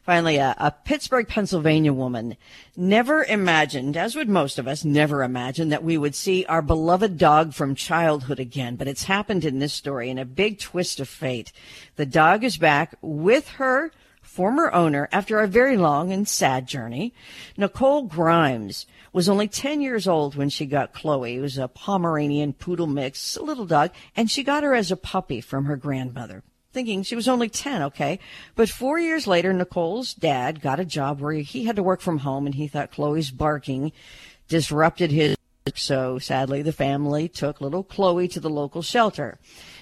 [0.10, 2.36] Finally, a, a Pittsburgh, Pennsylvania woman
[2.76, 7.16] never imagined, as would most of us, never imagined that we would see our beloved
[7.20, 8.76] dog from childhood again.
[8.76, 11.52] But it's happened in this story in a big twist of fate.
[11.96, 13.92] The dog is back with her
[14.24, 17.14] former owner after a very long and sad journey.
[17.56, 21.36] Nicole Grimes was only 10 years old when she got Chloe.
[21.36, 24.98] It was a Pomeranian poodle mix, a little dog, and she got her as a
[24.98, 28.20] puppy from her grandmother thinking she was only 10, okay?
[28.56, 32.20] But four years later, Nicole's dad got a job where he had to work from
[32.20, 33.92] home and he thought Chloe's barking
[34.48, 35.36] disrupted his.
[35.76, 39.38] So sadly, the family took little Chloe to the local shelter.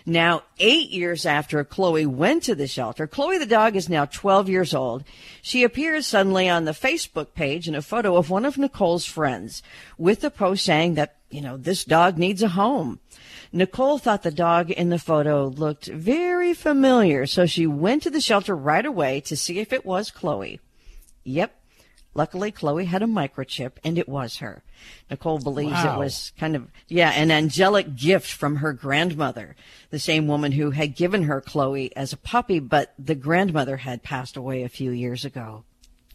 [0.06, 4.50] Now, eight years after Chloe went to the shelter, Chloe the dog is now 12
[4.50, 5.04] years old.
[5.42, 9.62] She appears suddenly on the Facebook page in a photo of one of Nicole's friends
[9.98, 13.00] with a post saying that, you know, this dog needs a home.
[13.52, 18.22] Nicole thought the dog in the photo looked very familiar, so she went to the
[18.22, 20.60] shelter right away to see if it was Chloe.
[21.24, 21.54] Yep.
[22.14, 24.64] Luckily, Chloe had a microchip, and it was her.
[25.10, 25.96] Nicole believes Wow.
[25.96, 29.56] it was kind of, yeah, an angelic gift from her grandmother,
[29.92, 34.02] the same woman who had given her Chloe as a puppy, but the grandmother had
[34.02, 35.64] passed away a few years ago.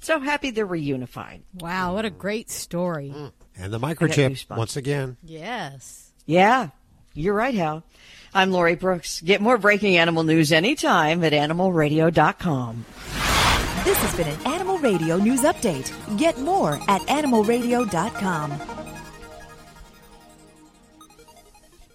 [0.01, 1.43] So happy they're reunified.
[1.55, 3.13] Wow, what a great story.
[3.15, 3.33] Mm.
[3.57, 5.19] And the I microchip once again.
[5.23, 6.11] Yes.
[6.27, 6.71] Yeah,
[7.15, 7.83] you're right, Hal.
[8.35, 9.21] I'm Lori Brooks.
[9.21, 12.85] Get more breaking animal news anytime at animalradio.com.
[13.85, 15.93] This has been an Animal Radio News Update.
[16.17, 18.51] Get more at animalradio.com.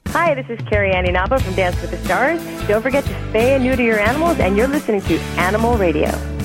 [0.09, 2.41] Hi, this is Carrie Ann Inaba from Dance with the Stars.
[2.67, 6.36] Don't forget to spay and neuter your animals, and you're listening to Animal Radio.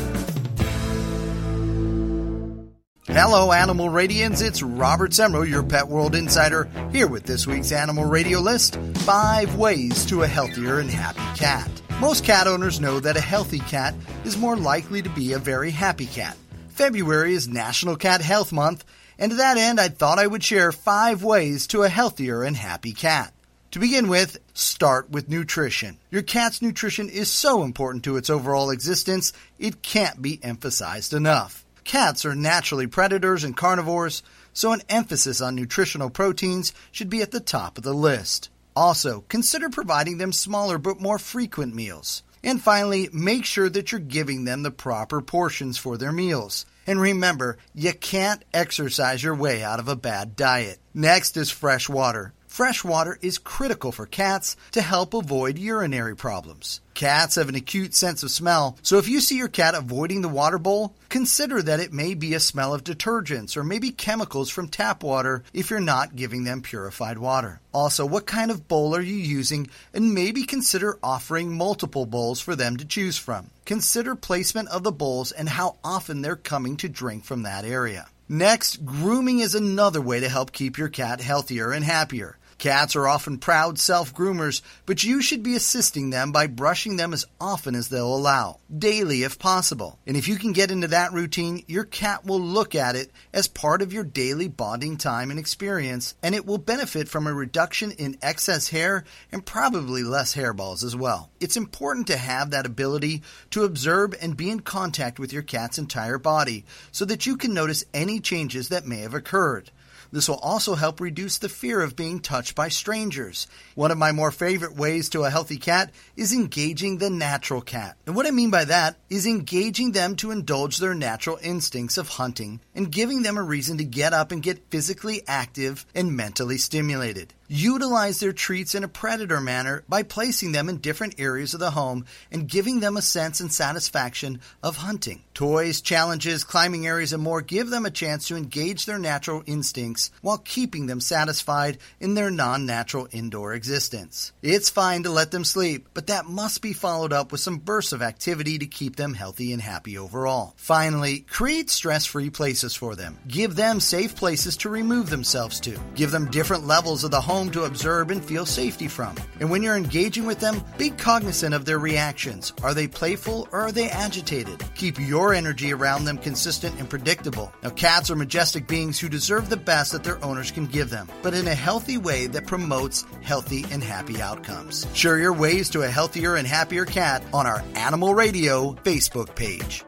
[3.08, 4.40] Hello, Animal Radians.
[4.46, 9.56] It's Robert Semrow, your Pet World Insider, here with this week's Animal Radio list Five
[9.56, 11.68] Ways to a Healthier and Happy Cat.
[11.98, 15.72] Most cat owners know that a healthy cat is more likely to be a very
[15.72, 16.36] happy cat.
[16.68, 18.84] February is National Cat Health Month,
[19.18, 22.56] and to that end, I thought I would share five ways to a healthier and
[22.56, 23.34] happy cat.
[23.72, 25.98] To begin with, start with nutrition.
[26.12, 31.61] Your cat's nutrition is so important to its overall existence, it can't be emphasized enough.
[31.84, 37.30] Cats are naturally predators and carnivores, so an emphasis on nutritional proteins should be at
[37.30, 38.50] the top of the list.
[38.74, 42.22] Also, consider providing them smaller but more frequent meals.
[42.44, 46.66] And finally, make sure that you're giving them the proper portions for their meals.
[46.86, 50.78] And remember, you can't exercise your way out of a bad diet.
[50.92, 52.32] Next is fresh water.
[52.52, 56.82] Fresh water is critical for cats to help avoid urinary problems.
[56.92, 60.28] Cats have an acute sense of smell, so if you see your cat avoiding the
[60.28, 64.68] water bowl, consider that it may be a smell of detergents or maybe chemicals from
[64.68, 67.58] tap water if you're not giving them purified water.
[67.72, 72.54] Also, what kind of bowl are you using and maybe consider offering multiple bowls for
[72.54, 73.48] them to choose from.
[73.64, 78.08] Consider placement of the bowls and how often they're coming to drink from that area.
[78.28, 82.38] Next, grooming is another way to help keep your cat healthier and happier.
[82.62, 87.12] Cats are often proud self groomers, but you should be assisting them by brushing them
[87.12, 89.98] as often as they'll allow, daily if possible.
[90.06, 93.48] And if you can get into that routine, your cat will look at it as
[93.48, 97.90] part of your daily bonding time and experience, and it will benefit from a reduction
[97.90, 101.30] in excess hair and probably less hairballs as well.
[101.40, 105.78] It's important to have that ability to observe and be in contact with your cat's
[105.78, 109.72] entire body so that you can notice any changes that may have occurred.
[110.12, 113.46] This will also help reduce the fear of being touched by strangers.
[113.74, 117.96] One of my more favorite ways to a healthy cat is engaging the natural cat.
[118.06, 122.10] And what I mean by that is engaging them to indulge their natural instincts of
[122.10, 126.58] hunting and giving them a reason to get up and get physically active and mentally
[126.58, 127.32] stimulated.
[127.54, 131.72] Utilize their treats in a predator manner by placing them in different areas of the
[131.72, 135.22] home and giving them a sense and satisfaction of hunting.
[135.34, 140.10] Toys, challenges, climbing areas, and more give them a chance to engage their natural instincts
[140.22, 144.32] while keeping them satisfied in their non natural indoor existence.
[144.40, 147.92] It's fine to let them sleep, but that must be followed up with some bursts
[147.92, 150.54] of activity to keep them healthy and happy overall.
[150.56, 153.18] Finally, create stress free places for them.
[153.28, 155.78] Give them safe places to remove themselves to.
[155.94, 159.14] Give them different levels of the home to observe and feel safety from.
[159.40, 162.52] And when you're engaging with them, be cognizant of their reactions.
[162.62, 164.64] Are they playful or are they agitated?
[164.74, 167.52] Keep your energy around them consistent and predictable.
[167.62, 171.08] Now, cats are majestic beings who deserve the best that their owners can give them,
[171.22, 174.86] but in a healthy way that promotes healthy and happy outcomes.
[174.94, 179.84] Share your ways to a healthier and happier cat on our Animal Radio Facebook page.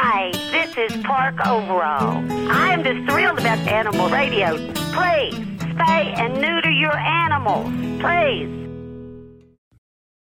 [0.00, 2.24] Hi, this is Park Overall.
[2.48, 4.56] I am just thrilled about Animal Radio.
[4.74, 7.66] Please, spay and neuter your animals.
[7.98, 8.48] Please.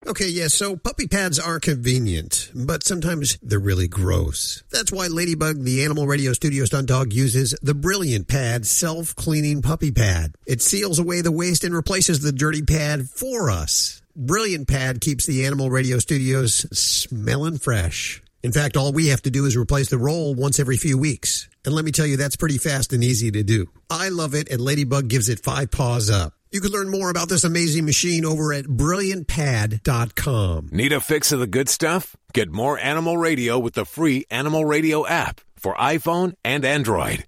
[0.07, 4.63] Okay, yeah, so puppy pads are convenient, but sometimes they're really gross.
[4.71, 9.63] That's why Ladybug, the Animal Radio Studio stunt dog, uses the Brilliant Pad self cleaning
[9.63, 10.35] puppy pad.
[10.47, 14.03] It seals away the waste and replaces the dirty pad for us.
[14.15, 18.21] Brilliant Pad keeps the Animal Radio Studios smelling fresh.
[18.43, 21.49] In fact, all we have to do is replace the roll once every few weeks.
[21.65, 23.67] And let me tell you, that's pretty fast and easy to do.
[23.89, 26.33] I love it, and Ladybug gives it five paws up.
[26.51, 30.69] You can learn more about this amazing machine over at brilliantpad.com.
[30.73, 32.17] Need a fix of the good stuff?
[32.35, 37.25] Get more Animal Radio with the free Animal Radio app for iPhone and Android.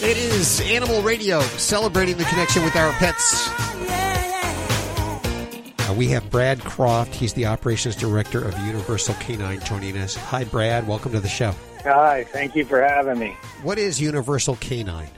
[0.00, 3.48] It is Animal Radio celebrating the connection with our pets.
[5.88, 7.14] Uh, we have Brad Croft.
[7.14, 10.14] He's the operations director of Universal K9 joining us.
[10.14, 10.86] Hi, Brad.
[10.86, 11.54] Welcome to the show.
[11.82, 13.36] Hi, thank you for having me.
[13.62, 15.08] What is Universal K9?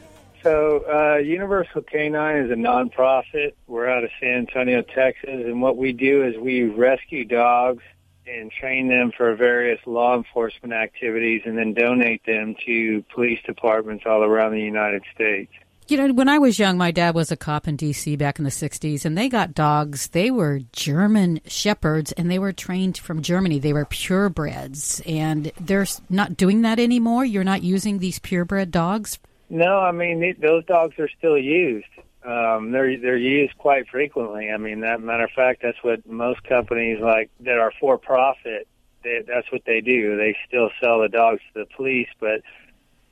[0.42, 3.54] So, uh, Universal K9 is a nonprofit.
[3.66, 7.82] We're out of San Antonio, Texas, and what we do is we rescue dogs
[8.26, 14.04] and train them for various law enforcement activities and then donate them to police departments
[14.06, 15.52] all around the United States.
[15.90, 18.14] You know, when I was young, my dad was a cop in D.C.
[18.14, 20.06] back in the 60s, and they got dogs.
[20.06, 23.58] They were German shepherds, and they were trained from Germany.
[23.58, 27.24] They were purebreds, and they're not doing that anymore.
[27.24, 29.18] You're not using these purebred dogs.
[29.48, 31.88] No, I mean th- those dogs are still used.
[32.24, 34.48] Um, they're they're used quite frequently.
[34.48, 38.68] I mean, that matter of fact, that's what most companies like that are for profit.
[39.02, 40.16] They, that's what they do.
[40.16, 42.42] They still sell the dogs to the police, but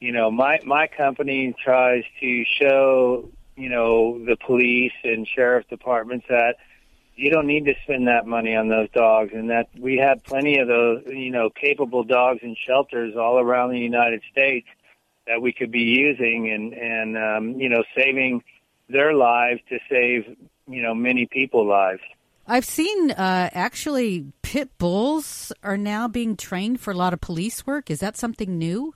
[0.00, 6.26] you know, my my company tries to show you know the police and sheriff departments
[6.28, 6.56] that
[7.16, 10.58] you don't need to spend that money on those dogs, and that we have plenty
[10.58, 14.68] of those you know capable dogs in shelters all around the United States
[15.26, 18.42] that we could be using and and um, you know saving
[18.88, 20.36] their lives to save
[20.68, 22.02] you know many people lives.
[22.46, 27.66] I've seen uh, actually pit bulls are now being trained for a lot of police
[27.66, 27.90] work.
[27.90, 28.94] Is that something new?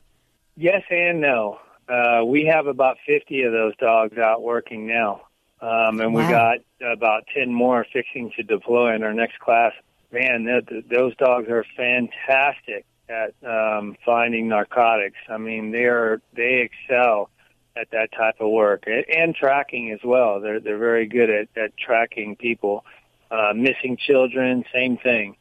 [0.56, 1.58] Yes and no.
[1.88, 5.22] Uh, we have about 50 of those dogs out working now.
[5.60, 9.72] Um, and we got about 10 more fixing to deploy in our next class.
[10.10, 12.84] Man, th- th- those dogs are fantastic.
[13.08, 15.18] at um, finding narcotics.
[15.28, 17.30] I mean, they are they excel
[17.76, 20.40] at that type of work and, and tracking as well.
[20.40, 22.84] They're they're very good at, at tracking people,
[23.30, 25.36] uh, missing children, same thing.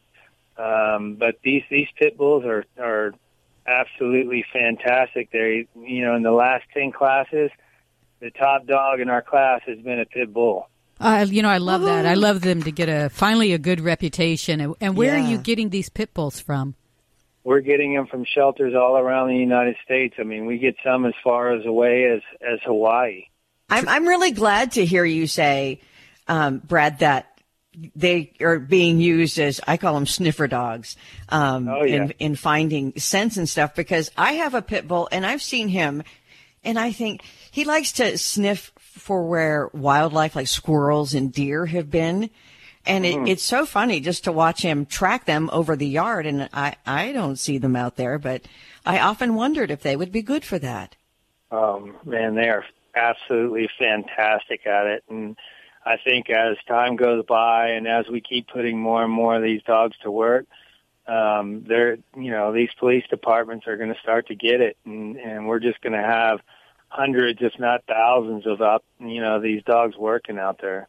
[0.58, 3.14] Um, but these these pit bulls are are
[3.68, 5.32] absolutely fantastic.
[5.32, 7.52] They you know in the last ten classes,
[8.20, 10.68] the top dog in our class has been a pit bull.
[11.00, 12.06] Uh, you know, I love that.
[12.06, 14.62] I love them to get a finally a good reputation.
[14.62, 16.76] And, and where are you getting these pit bulls from?
[17.44, 20.16] We're getting them from shelters all around the United States.
[20.20, 23.24] I mean, we get some as far as away as as Hawaii.
[23.68, 25.82] I'm, I'm really glad to hear you say,
[26.28, 27.31] um, Brad, that
[27.96, 30.98] they are being used as I call them sniffer dogs
[31.30, 31.96] um, Oh, yeah.
[31.96, 33.76] in, in finding scents and stuff.
[33.76, 36.04] Because I have a pit bull and I've seen him,
[36.64, 41.90] and I think he likes to sniff for where wildlife like squirrels and deer have
[41.90, 42.30] been.
[42.86, 43.30] And it, Mhm.
[43.30, 46.26] it's so funny just to watch him track them over the yard.
[46.26, 48.42] And I, I don't see them out there, but
[48.86, 50.96] I often wondered if they would be good for that.
[51.52, 52.66] Um, man, they are
[52.96, 55.04] absolutely fantastic at it.
[55.10, 55.38] And
[55.86, 59.44] I think as time goes by and as we keep putting more and more of
[59.44, 60.46] these dogs to work,
[61.08, 64.78] um, they're, you know, these police departments are going to start to get it.
[64.86, 66.40] And, and we're just going to have
[66.90, 70.88] hundreds, if not thousands of up, you know, these dogs working out there.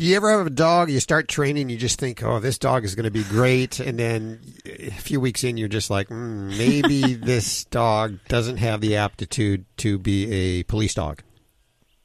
[0.00, 0.90] Do you ever have a dog?
[0.90, 3.98] You start training, you just think, "Oh, this dog is going to be great," and
[3.98, 8.96] then a few weeks in, you're just like, mm, "Maybe this dog doesn't have the
[8.96, 11.22] aptitude to be a police dog."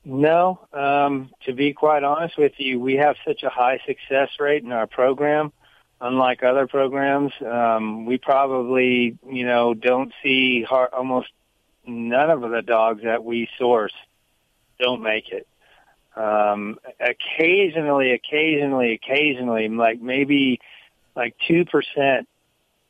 [0.08, 4.64] No, um, to be quite honest with you, we have such a high success rate
[4.64, 5.52] in our program.
[6.00, 11.30] Unlike other programs, um, we probably, you know, don't see har almost
[11.88, 13.94] none of the dogs that we source
[14.80, 15.48] don't make it.
[16.16, 20.60] Um, occasionally, occasionally, occasionally, like maybe
[21.16, 22.28] like two percent,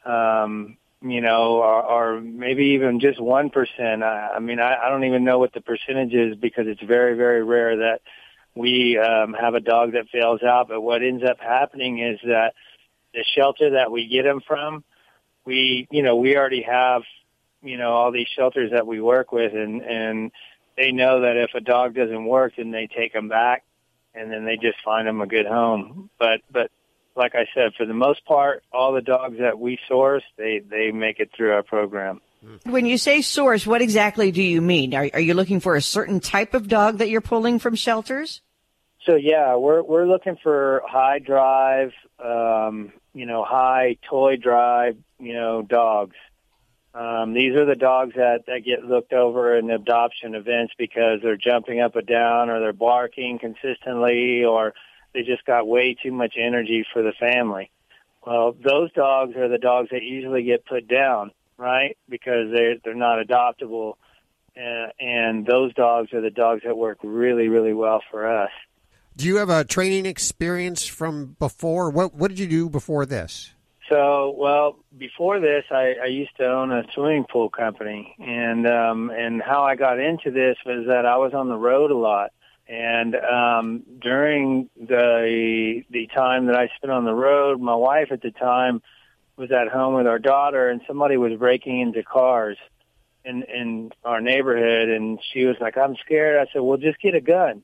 [0.06, 4.02] um, you know, or, or maybe even just one percent.
[4.04, 7.16] I, I mean, I, I don't even know what the percentage is because it's very,
[7.16, 8.02] very rare that
[8.56, 10.68] we um, have a dog that fails out.
[10.68, 12.56] But what ends up happening is that
[13.14, 14.84] the shelter that we get them from,
[15.46, 17.04] we, you know, we already have,
[17.62, 20.32] you know, all these shelters that we work with, and and
[20.76, 23.64] they know that if a dog doesn't work, then they take them back,
[24.16, 26.10] and then they just find them a good home.
[26.18, 26.72] But but
[27.16, 30.92] like I said, for the most part, all the dogs that we source, they they
[30.92, 32.22] make it through our program.
[32.64, 34.94] When you say source, what exactly do you mean?
[34.94, 38.42] Are, are you looking for a certain type of dog that you're pulling from shelters?
[39.06, 41.94] So yeah, we're we're looking for high drive,
[42.24, 46.16] um, you know, high toy drive, you know, dogs.
[46.94, 51.36] Um, these are the dogs that, that get looked over in adoption events because they're
[51.36, 54.74] jumping up and down or they're barking consistently or
[55.16, 57.72] they just got way too much energy for the family.
[58.28, 61.98] Well, those dogs are the dogs that usually get put down, right?
[62.10, 63.94] Because they're, they're not adoptable.
[64.58, 68.52] Uh, and those dogs are the dogs that work really, really well for us.
[69.18, 71.90] Do you have a training experience from before?
[71.90, 73.54] What What did you do before this?
[73.90, 79.12] So, well, before this, I, I used to own a swimming pool company, and um,
[79.12, 82.32] and how I got into this was that I was on the road a lot,
[82.68, 88.22] and um, during the the time that I spent on the road, my wife at
[88.22, 88.82] the time
[89.38, 92.58] was at home with our daughter, and somebody was breaking into cars
[93.24, 97.16] in in our neighborhood, and she was like, "I'm scared." I said, "Well, just get
[97.16, 97.64] a gun."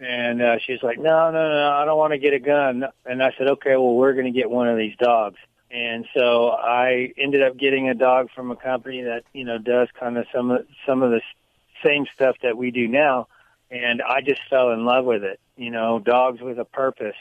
[0.00, 2.84] And uh, she's like, no, no, no, I don't want to get a gun.
[3.04, 5.36] And I said, okay, well, we're going to get one of these dogs.
[5.70, 9.88] And so I ended up getting a dog from a company that, you know, does
[9.98, 11.20] kind of some of, some of the
[11.84, 13.28] same stuff that we do now.
[13.70, 17.16] And I just fell in love with it, you know, dogs with a purpose.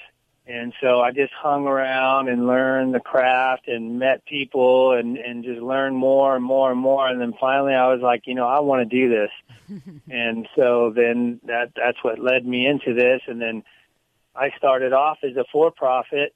[0.48, 5.44] And so I just hung around and learned the craft and met people and, and
[5.44, 7.08] just learned more and more and more.
[7.08, 9.82] And then finally I was like, you know, I want to do this.
[10.10, 13.22] and so then that, that's what led me into this.
[13.28, 13.64] And then
[14.36, 16.34] I started off as a for-profit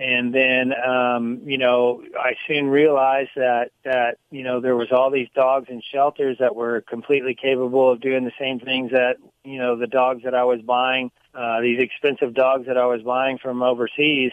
[0.00, 5.10] and then um you know I soon realized that that you know there was all
[5.10, 9.58] these dogs in shelters that were completely capable of doing the same things that you
[9.58, 13.38] know the dogs that I was buying uh these expensive dogs that I was buying
[13.38, 14.32] from overseas.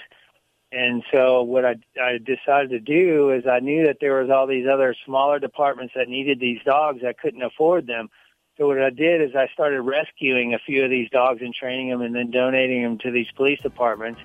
[0.71, 4.47] And so what I I decided to do is I knew that there was all
[4.47, 8.09] these other smaller departments that needed these dogs that couldn't afford them.
[8.57, 11.89] So what I did is I started rescuing a few of these dogs and training
[11.89, 14.19] them and then donating them to these police departments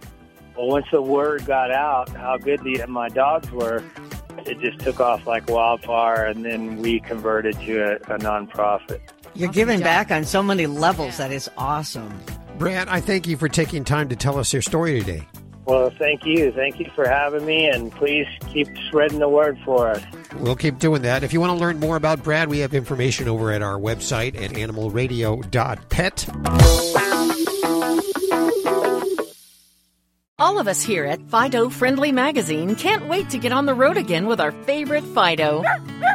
[0.56, 3.82] once the word got out how good the, my dogs were,
[4.46, 9.00] it just took off like wildfire, and then we converted to a, a nonprofit.
[9.34, 11.16] You're giving back on so many levels.
[11.16, 12.20] That is awesome.
[12.58, 15.26] Brad, I thank you for taking time to tell us your story today.
[15.64, 16.50] Well, thank you.
[16.52, 20.02] Thank you for having me, and please keep spreading the word for us.
[20.38, 21.22] We'll keep doing that.
[21.22, 24.34] If you want to learn more about Brad, we have information over at our website
[24.34, 27.11] at animalradio.pet.
[30.42, 33.96] All of us here at Fido Friendly Magazine can't wait to get on the road
[33.96, 35.62] again with our favorite Fido.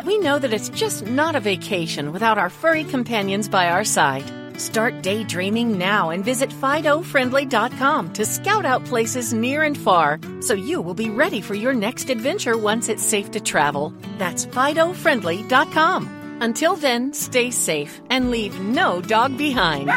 [0.05, 4.29] We know that it's just not a vacation without our furry companions by our side.
[4.59, 10.81] Start daydreaming now and visit FidoFriendly.com to scout out places near and far so you
[10.81, 13.93] will be ready for your next adventure once it's safe to travel.
[14.17, 16.39] That's FidoFriendly.com.
[16.41, 19.89] Until then, stay safe and leave no dog behind.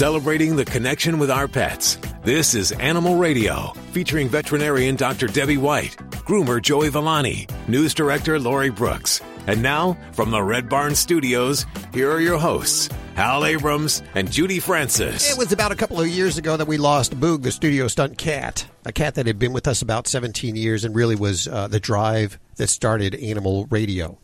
[0.00, 1.98] Celebrating the connection with our pets.
[2.24, 5.26] This is Animal Radio, featuring veterinarian Dr.
[5.26, 5.94] Debbie White,
[6.24, 9.20] groomer Joey Villani, news director Lori Brooks.
[9.46, 14.58] And now, from the Red Barn Studios, here are your hosts, Hal Abrams and Judy
[14.58, 15.30] Francis.
[15.30, 18.16] It was about a couple of years ago that we lost Boog, the studio stunt
[18.16, 21.68] cat, a cat that had been with us about 17 years and really was uh,
[21.68, 24.18] the drive that started Animal Radio.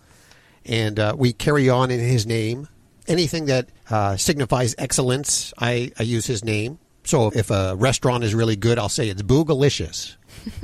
[0.65, 2.67] And uh, we carry on in his name.
[3.09, 6.79] Anything that uh, signifies excellence, I, I use his name.
[7.05, 10.17] So if a restaurant is really good, I'll say it's Boogalicious.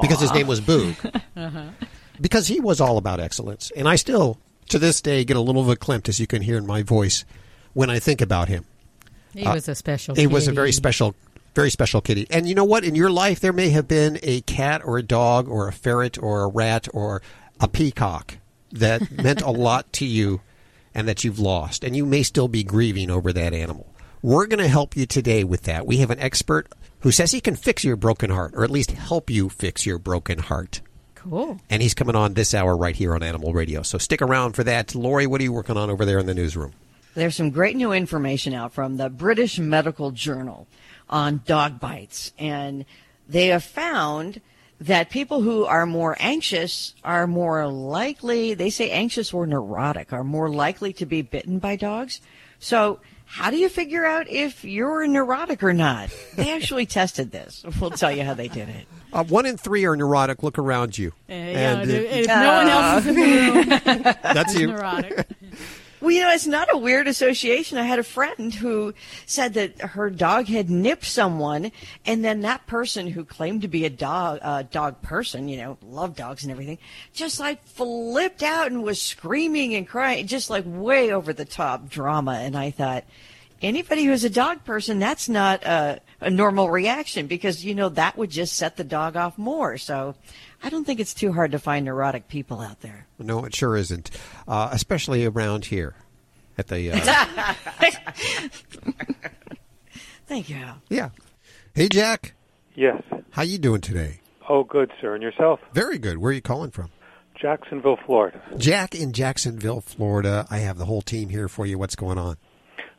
[0.00, 0.94] Because his name was Boog.
[1.36, 1.64] Uh-huh.
[2.20, 3.72] because he was all about excellence.
[3.76, 6.64] And I still, to this day, get a little verklempt, as you can hear in
[6.66, 7.24] my voice,
[7.72, 8.64] when I think about him.
[9.32, 10.14] He Uh, was a special.
[10.14, 11.14] He was a very special,
[11.56, 12.26] very special kitty.
[12.30, 12.84] And you know what?
[12.84, 16.16] In your life, there may have been a cat or a dog or a ferret
[16.22, 17.20] or a rat or
[17.60, 18.38] a peacock
[18.70, 20.40] that meant a lot to you
[20.94, 21.84] and that you've lost.
[21.84, 23.92] And you may still be grieving over that animal.
[24.22, 25.86] We're going to help you today with that.
[25.86, 28.92] We have an expert who says he can fix your broken heart, or at least
[28.92, 30.80] help you fix your broken heart.
[31.14, 31.60] Cool.
[31.68, 33.82] And he's coming on this hour right here on Animal Radio.
[33.82, 34.94] So stick around for that.
[34.94, 36.72] Lori, what are you working on over there in the newsroom?
[37.14, 40.66] There's some great new information out from the British Medical Journal
[41.08, 42.32] on dog bites.
[42.38, 42.84] And
[43.28, 44.40] they have found
[44.80, 50.24] that people who are more anxious are more likely, they say anxious or neurotic, are
[50.24, 52.20] more likely to be bitten by dogs.
[52.58, 56.10] So, how do you figure out if you're neurotic or not?
[56.36, 57.64] They actually tested this.
[57.80, 58.86] We'll tell you how they did it.
[59.12, 60.42] Uh, one in three are neurotic.
[60.42, 61.12] Look around you.
[61.28, 61.34] yeah,
[61.80, 64.66] And, uh, if no one else is in the room, That's who's you.
[64.68, 65.26] Neurotic.
[66.04, 67.78] Well, you know, it's not a weird association.
[67.78, 68.92] I had a friend who
[69.24, 71.72] said that her dog had nipped someone,
[72.04, 75.78] and then that person who claimed to be a dog, uh, dog person, you know,
[75.80, 76.76] loved dogs and everything,
[77.14, 81.88] just like flipped out and was screaming and crying, just like way over the top
[81.88, 82.32] drama.
[82.32, 83.04] And I thought,
[83.62, 88.18] anybody who's a dog person, that's not a, a normal reaction because you know that
[88.18, 89.78] would just set the dog off more.
[89.78, 90.16] So,
[90.64, 93.06] I don't think it's too hard to find neurotic people out there.
[93.18, 94.10] No, it sure isn't.
[94.48, 95.94] Uh, especially around here
[96.56, 96.90] at the.
[96.92, 97.00] Uh,
[100.26, 100.56] Thank you.
[100.56, 100.80] Al.
[100.88, 101.10] yeah.
[101.74, 102.34] Hey, Jack.
[102.74, 103.02] Yes.
[103.30, 104.20] How you doing today?
[104.48, 105.14] Oh, good, sir.
[105.14, 105.60] And yourself?
[105.74, 106.16] Very good.
[106.18, 106.90] Where are you calling from?
[107.40, 108.40] Jacksonville, Florida.
[108.56, 110.46] Jack in Jacksonville, Florida.
[110.50, 111.78] I have the whole team here for you.
[111.78, 112.36] What's going on?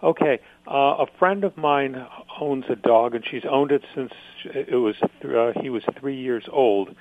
[0.04, 0.40] Okay.
[0.68, 0.72] Uh,
[1.04, 1.96] a friend of mine
[2.40, 4.12] owns a dog, and she's owned it since
[4.54, 6.96] it was uh, he was three years old.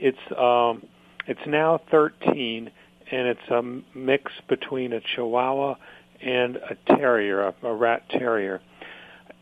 [0.00, 0.86] It's um,
[1.26, 2.70] it's now 13,
[3.10, 3.62] and it's a
[3.96, 5.74] mix between a Chihuahua
[6.22, 8.60] and a terrier, a, a rat terrier.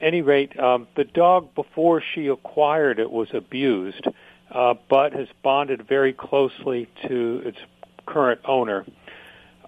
[0.00, 4.07] Any rate, um, the dog before she acquired it was abused,
[4.50, 7.59] uh, but has bonded very closely to its
[8.07, 8.84] current owner.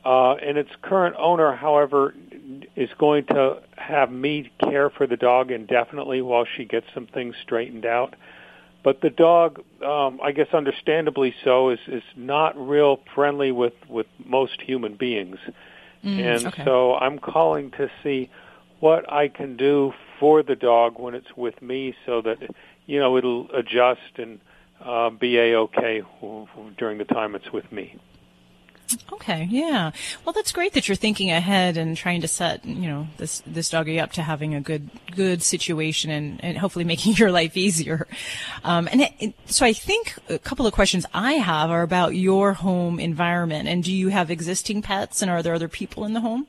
[0.05, 2.15] Uh, and its current owner, however,
[2.77, 7.35] is going to have me care for the dog indefinitely while she gets some things
[7.43, 8.15] straightened out.
[8.89, 14.07] But the dog, um, I guess understandably so, is, is not real friendly with, with
[14.25, 15.37] most human beings.
[16.03, 16.65] Mm, and okay.
[16.65, 18.31] so I'm calling to see
[18.81, 22.39] what I can do for the dog when it's with me so that,
[22.87, 24.41] you know, it'll adjust and
[24.83, 26.01] uh, be A-OK
[26.79, 27.95] during the time it's with me.
[29.13, 29.91] Okay, yeah.
[30.25, 33.69] Well, that's great that you're thinking ahead and trying to set, you know, this this
[33.69, 38.07] doggy up to having a good good situation and, and hopefully making your life easier.
[38.65, 42.55] Um, and it, so I think a couple of questions I have are about your
[42.55, 43.69] home environment.
[43.69, 45.21] And do you have existing pets?
[45.21, 46.47] And are there other people in the home?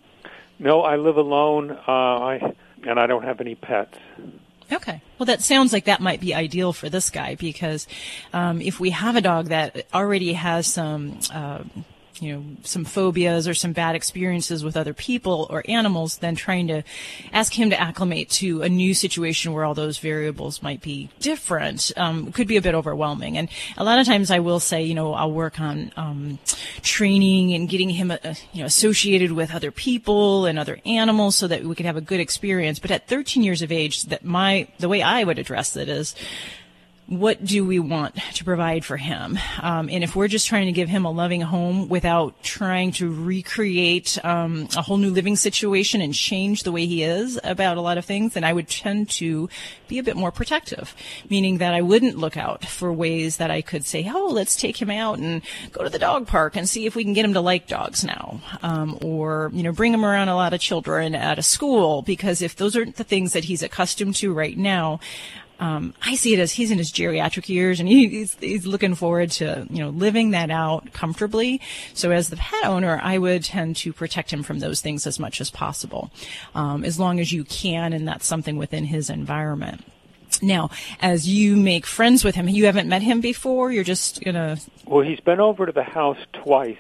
[0.59, 1.71] No, I live alone.
[1.71, 3.97] Uh, I and I don't have any pets.
[4.71, 5.01] Okay.
[5.17, 7.87] Well, that sounds like that might be ideal for this guy because
[8.33, 11.63] um, if we have a dog that already has some uh,
[12.21, 16.67] you know some phobias or some bad experiences with other people or animals, then trying
[16.67, 16.83] to
[17.33, 21.91] ask him to acclimate to a new situation where all those variables might be different
[21.97, 23.37] um, could be a bit overwhelming.
[23.37, 26.39] And a lot of times, I will say, you know, I'll work on um,
[26.81, 28.17] training and getting him, uh,
[28.53, 32.01] you know, associated with other people and other animals so that we can have a
[32.01, 32.79] good experience.
[32.79, 36.15] But at 13 years of age, that my the way I would address it is
[37.09, 39.39] what do we want to provide for him?
[39.61, 43.11] Um, and if we're just trying to give him a loving home without trying to
[43.11, 47.81] recreate um, a whole new living situation and change the way he is about a
[47.81, 49.49] lot of things, then I would tend to
[49.87, 50.95] be a bit more protective,
[51.31, 54.79] meaning that I wouldn't look out for ways that I could say, oh, let's take
[54.79, 55.41] him out and
[55.71, 58.03] go to the dog park and see if we can get him to like dogs
[58.03, 62.03] now, um, or you know, bring him around a lot of children at a school
[62.03, 64.99] because if those aren't the things that he's accustomed to right now,
[65.59, 68.95] um, I see it as he's in his geriatric years and he, he's, he's looking
[68.95, 71.61] forward to, you know, living that out comfortably.
[71.93, 75.19] So as the pet owner, I would tend to protect him from those things as
[75.19, 76.11] much as possible,
[76.55, 79.83] um, as long as you can, and that's something within his environment.
[80.41, 80.69] Now,
[81.01, 83.71] as you make friends with him, you haven't met him before.
[83.71, 84.57] You're just gonna.
[84.85, 86.77] Well, he's been over to the house twice,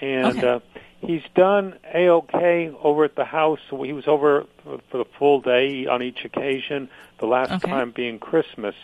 [0.00, 0.46] and Okay.
[0.48, 0.60] uh,
[1.00, 3.60] he's done a okay over at the house.
[3.70, 6.88] He was over for the full day on each occasion.
[7.18, 7.70] The last Okay.
[7.70, 8.74] time being Christmas,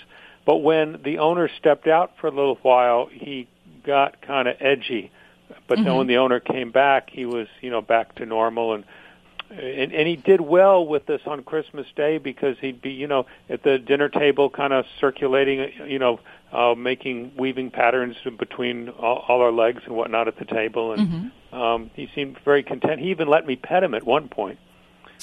[0.44, 3.46] but when the owner stepped out for a little while, he
[3.84, 5.10] got kind of edgy.
[5.68, 5.98] But then Mhm.
[5.98, 8.84] when the owner came back, he was you know back to normal and.
[9.50, 13.26] And, and he did well with this on Christmas Day because he'd be, you know,
[13.48, 16.18] at the dinner table, kind of circulating, you know,
[16.52, 21.08] uh, making weaving patterns between all, all our legs and whatnot at the table, and
[21.08, 21.30] Mhm.
[21.54, 23.00] Um, he seemed very content.
[23.00, 24.58] He even let me pet him at one point.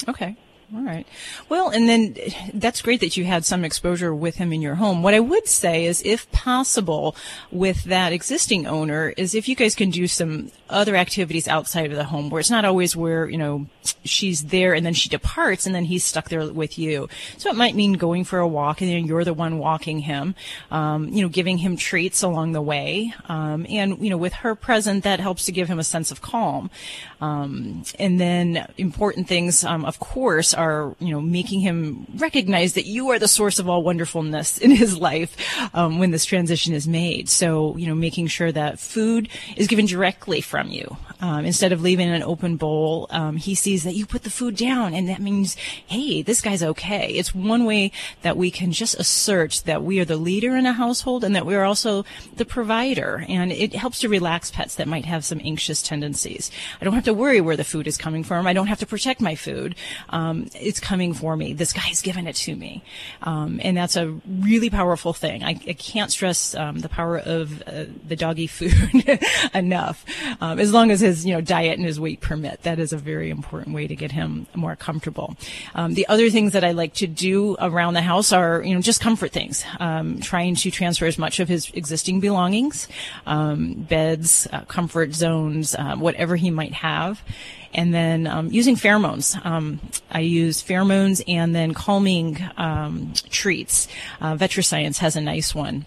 [0.07, 0.35] Okay.
[0.73, 1.05] All right.
[1.49, 2.15] Well, and then
[2.53, 5.03] that's great that you had some exposure with him in your home.
[5.03, 7.13] What I would say is, if possible,
[7.51, 11.97] with that existing owner, is if you guys can do some other activities outside of
[11.97, 13.65] the home where it's not always where, you know,
[14.05, 17.09] she's there and then she departs and then he's stuck there with you.
[17.37, 20.35] So it might mean going for a walk and then you're the one walking him,
[20.71, 23.13] um, you know, giving him treats along the way.
[23.27, 26.21] Um, and, you know, with her present, that helps to give him a sense of
[26.21, 26.69] calm.
[27.21, 32.87] Um, and then important things, um, of course, are, you know, making him recognize that
[32.87, 35.37] you are the source of all wonderfulness in his life,
[35.73, 37.29] um, when this transition is made.
[37.29, 40.97] So, you know, making sure that food is given directly from you.
[41.21, 44.55] Um, instead of leaving an open bowl, um, he sees that you put the food
[44.55, 45.55] down and that means,
[45.85, 47.13] hey, this guy's okay.
[47.13, 47.91] It's one way
[48.23, 51.45] that we can just assert that we are the leader in a household and that
[51.45, 52.05] we are also
[52.37, 53.23] the provider.
[53.29, 56.49] And it helps to relax pets that might have some anxious tendencies.
[56.79, 58.47] I don't have to worry where the food is coming from.
[58.47, 59.75] I don't have to protect my food.
[60.09, 61.53] Um, it's coming for me.
[61.53, 62.83] This guy's giving it to me.
[63.23, 65.43] Um, and that's a really powerful thing.
[65.43, 68.73] I, I can't stress um, the power of uh, the doggy food
[69.53, 70.05] enough.
[70.41, 72.97] Um, as long as his you know diet and his weight permit, that is a
[72.97, 75.35] very important way to get him more comfortable.
[75.75, 78.81] Um, the other things that I like to do around the house are you know
[78.81, 79.63] just comfort things.
[79.79, 82.87] Um, trying to transfer as much of his existing belongings,
[83.25, 87.00] beds, uh, comfort zones, uh, whatever he might have
[87.73, 89.43] and then um, using pheromones.
[89.45, 89.79] Um,
[90.09, 93.87] I use pheromones and then calming um, treats.
[94.19, 95.85] Uh, VetriScience has a nice one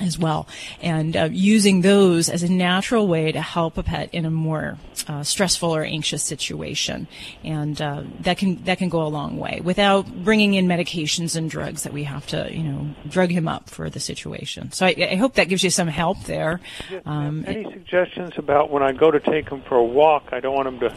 [0.00, 0.46] as well,
[0.82, 4.78] and uh, using those as a natural way to help a pet in a more
[5.06, 7.08] uh, stressful or anxious situation,
[7.44, 11.50] and uh, that can that can go a long way without bringing in medications and
[11.50, 14.70] drugs that we have to you know drug him up for the situation.
[14.72, 16.60] So I, I hope that gives you some help there.
[17.04, 20.28] Um, Any suggestions about when I go to take him for a walk?
[20.32, 20.94] I don't want him to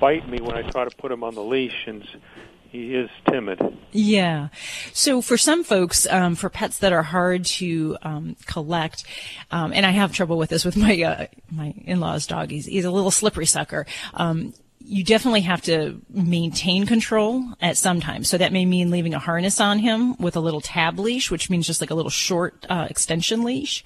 [0.00, 2.06] bite me when I try to put him on the leash, and
[2.72, 3.60] he is timid.
[3.92, 4.48] Yeah.
[4.94, 9.04] So for some folks, um, for pets that are hard to um, collect,
[9.50, 12.50] um, and I have trouble with this with my uh, my in-laws' dog.
[12.50, 13.86] He's, he's a little slippery sucker.
[14.14, 18.24] Um, you definitely have to maintain control at some time.
[18.24, 21.50] So that may mean leaving a harness on him with a little tab leash, which
[21.50, 23.84] means just like a little short uh, extension leash,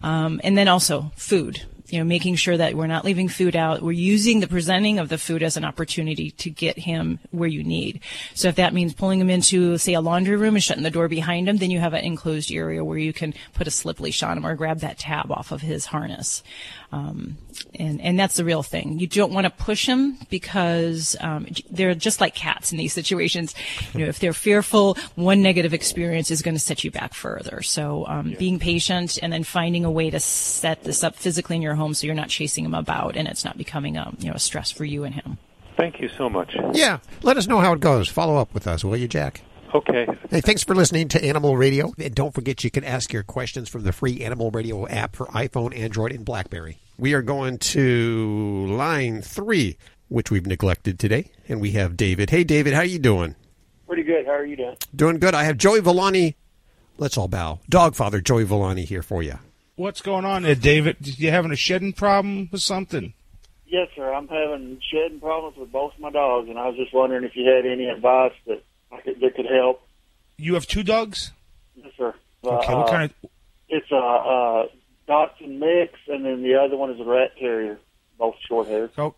[0.00, 3.82] um, and then also food you know, making sure that we're not leaving food out.
[3.82, 7.64] We're using the presenting of the food as an opportunity to get him where you
[7.64, 8.00] need.
[8.34, 11.08] So if that means pulling him into, say, a laundry room and shutting the door
[11.08, 14.22] behind him, then you have an enclosed area where you can put a slip leash
[14.22, 16.42] on him or grab that tab off of his harness.
[16.92, 17.36] Um,
[17.74, 18.98] and, and that's the real thing.
[18.98, 23.54] You don't want to push him because, um, they're just like cats in these situations.
[23.94, 27.62] You know, if they're fearful, one negative experience is going to set you back further.
[27.62, 31.62] So, um, being patient and then finding a way to set this up physically in
[31.62, 34.34] your home so you're not chasing him about and it's not becoming a, you know,
[34.34, 35.38] a stress for you and him.
[35.76, 36.56] Thank you so much.
[36.72, 38.08] Yeah, let us know how it goes.
[38.08, 39.42] Follow up with us, will you, Jack?
[39.74, 40.06] Okay.
[40.30, 41.92] Hey, thanks for listening to Animal Radio.
[41.98, 45.26] And don't forget you can ask your questions from the free Animal Radio app for
[45.26, 46.78] iPhone, Android, and Blackberry.
[46.98, 49.76] We are going to line three,
[50.08, 52.30] which we've neglected today, and we have David.
[52.30, 53.34] Hey, David, how are you doing?
[53.86, 54.26] Pretty good.
[54.26, 54.76] How are you doing?
[54.94, 55.34] Doing good.
[55.34, 56.36] I have Joey Villani.
[56.96, 57.60] Let's all bow.
[57.68, 59.38] Dog father Joey Villani here for you.
[59.76, 60.96] What's going on there, David?
[61.00, 63.14] You having a shedding problem or something?
[63.66, 64.12] Yes, sir.
[64.12, 67.48] I'm having shedding problems with both my dogs, and I was just wondering if you
[67.48, 68.62] had any advice that I
[69.04, 69.82] could, that could help.
[70.36, 71.32] You have two dogs?
[71.74, 72.14] Yes, sir.
[72.44, 73.30] Okay, what kind of?
[73.68, 74.66] It's a uh,
[75.06, 77.78] Dachshund mix, and then the other one is a rat terrier,
[78.18, 78.90] both short hair.
[78.96, 79.14] Oh,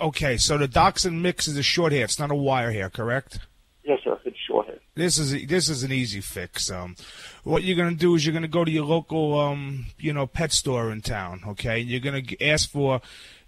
[0.00, 2.04] okay, so the Dachshund mix is a short hair.
[2.04, 3.38] It's not a wire hair, correct?
[3.84, 4.18] Yes, sir.
[4.24, 4.78] It's short hair.
[4.94, 6.70] This is this is an easy fix.
[6.70, 6.96] Um,
[7.44, 10.52] what you're gonna do is you're gonna go to your local um, you know, pet
[10.52, 11.42] store in town.
[11.46, 13.00] Okay, you're gonna ask for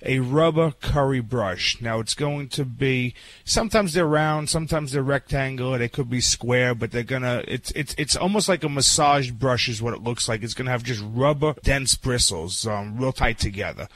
[0.03, 1.81] a rubber curry brush.
[1.81, 5.79] Now it's going to be sometimes they're round, sometimes they're rectangular.
[5.79, 9.69] They could be square, but they're gonna it's it's it's almost like a massage brush
[9.69, 10.43] is what it looks like.
[10.43, 13.89] It's gonna have just rubber dense bristles, um, real tight together.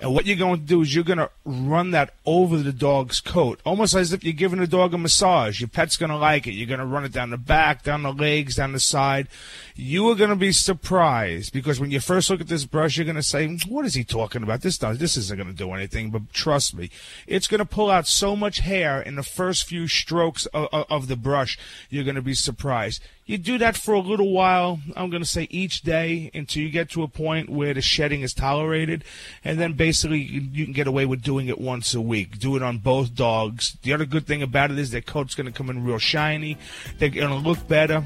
[0.00, 3.20] And what you're going to do is you're going to run that over the dog's
[3.20, 5.60] coat, almost as if you're giving the dog a massage.
[5.60, 6.52] Your pet's going to like it.
[6.52, 9.28] You're going to run it down the back, down the legs, down the side.
[9.74, 13.04] You are going to be surprised because when you first look at this brush, you're
[13.04, 14.62] going to say, "What is he talking about?
[14.62, 16.90] This does this isn't going to do anything." But trust me,
[17.26, 20.86] it's going to pull out so much hair in the first few strokes of, of,
[20.88, 21.58] of the brush.
[21.90, 23.02] You're going to be surprised.
[23.26, 24.80] You do that for a little while.
[24.94, 28.20] I'm going to say each day until you get to a point where the shedding
[28.20, 29.02] is tolerated,
[29.42, 32.38] and then basically you you can get away with doing it once a week.
[32.38, 33.78] Do it on both dogs.
[33.82, 36.58] The other good thing about it is their coat's going to come in real shiny.
[36.98, 38.04] They're going to look better.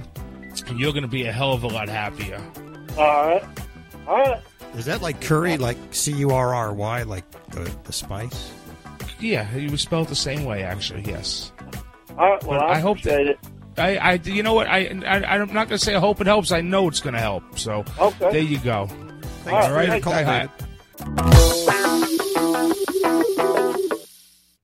[0.67, 2.41] And you're going to be a hell of a lot happier.
[2.97, 3.45] All right.
[4.07, 4.41] All right.
[4.77, 8.53] Is that like curry, like C U R R Y, like the, the spice?
[9.21, 11.03] Yeah, you would spell it the same way, actually.
[11.03, 11.51] Yes.
[12.17, 12.45] All right.
[12.45, 13.39] Well, I, I hope that- it.
[13.79, 14.67] I, I, you know what?
[14.67, 16.53] I, I, I'm not going to say I hope it helps.
[16.53, 17.59] I know it's going to help.
[17.59, 18.33] So Okay.
[18.33, 18.87] there you go.
[19.45, 21.59] Thanks All for call, I- David.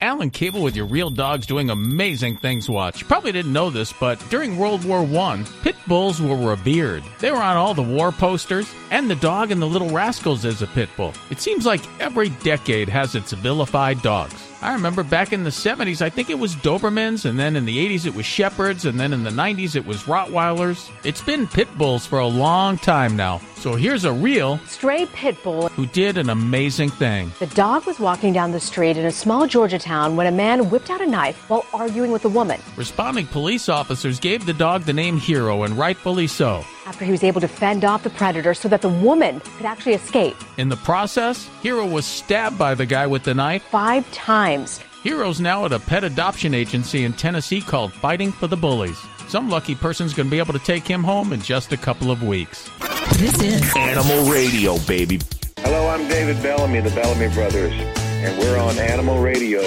[0.00, 3.00] Alan Cable with your Real Dogs Doing Amazing Things watch.
[3.00, 7.02] You probably didn't know this, but during World War I, pit bulls were revered.
[7.20, 10.60] They were on all the war posters, and the dog in the Little Rascals is
[10.60, 11.14] a pit bull.
[11.30, 14.34] It seems like every decade has its vilified dogs.
[14.62, 17.76] I remember back in the 70s, I think it was Dobermans, and then in the
[17.86, 20.90] 80s it was Shepherds, and then in the 90s it was Rottweilers.
[21.04, 23.40] It's been pit bulls for a long time now.
[23.56, 25.68] So here's a real Stray pit bull.
[25.70, 27.32] who did an amazing thing.
[27.38, 30.70] The dog was walking down the street in a small Georgia town when a man
[30.70, 32.60] whipped out a knife while arguing with a woman.
[32.76, 36.64] Responding police officers gave the dog the name Hero, and rightfully so.
[36.86, 39.94] After he was able to fend off the predator so that the woman could actually
[39.94, 44.80] escape In the process, Hero was stabbed by the guy with the knife five times.
[45.02, 48.98] Hero's now at a pet adoption agency in Tennessee called Fighting for the Bullies.
[49.28, 52.10] Some lucky person's going to be able to take him home in just a couple
[52.10, 52.70] of weeks.
[53.16, 55.20] This is Animal Radio, baby.
[55.58, 59.62] Hello, I'm David Bellamy, the Bellamy Brothers, and we're on Animal Radio.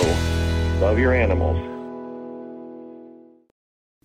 [0.80, 1.57] Love your animals.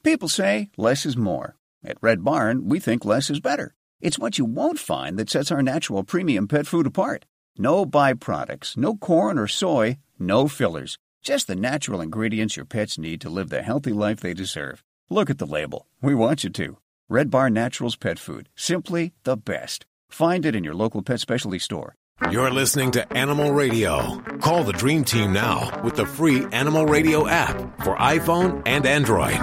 [0.02, 1.56] People say less is more.
[1.84, 3.74] At Red Barn, we think less is better.
[4.00, 7.26] It's what you won't find that sets our natural premium pet food apart.
[7.56, 10.98] No byproducts, no corn or soy, no fillers.
[11.22, 14.82] Just the natural ingredients your pets need to live the healthy life they deserve.
[15.10, 15.86] Look at the label.
[16.00, 16.78] We want you to.
[17.08, 18.48] Red Barn Naturals Pet Food.
[18.56, 19.86] Simply the best.
[20.08, 21.94] Find it in your local pet specialty store.
[22.30, 24.20] You're listening to Animal Radio.
[24.40, 29.38] Call the Dream Team now with the free Animal Radio app for iPhone and Android.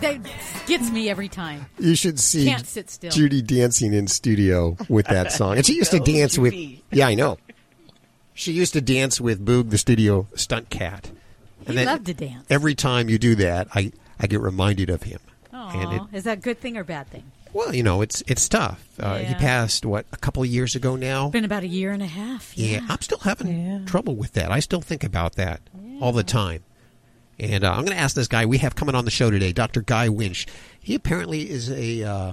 [0.00, 0.32] That, that
[0.66, 1.66] gets me every time.
[1.78, 3.10] You should see Can't sit still.
[3.10, 5.56] Judy dancing in studio with that song.
[5.56, 6.54] And she used to dance with.
[6.90, 7.38] Yeah, I know.
[8.34, 11.10] She used to dance with Boog, the studio stunt cat.
[11.66, 12.46] And He loved to dance.
[12.48, 15.20] Every time you do that, I, I get reminded of him.
[15.52, 17.24] And it, Aw, is that a good thing or bad thing?
[17.52, 18.84] well, you know, it's it's tough.
[18.98, 21.26] Uh, He passed what a couple of years ago now.
[21.26, 22.56] It's Been about a year and a half.
[22.56, 24.50] Yeah, I'm still having trouble with that.
[24.50, 25.60] I still think about that
[26.00, 26.62] all the time.
[27.40, 29.52] And uh, I'm going to ask this guy we have coming on the show today,
[29.52, 29.80] Dr.
[29.82, 30.46] Guy Winch.
[30.78, 32.32] He apparently is a uh,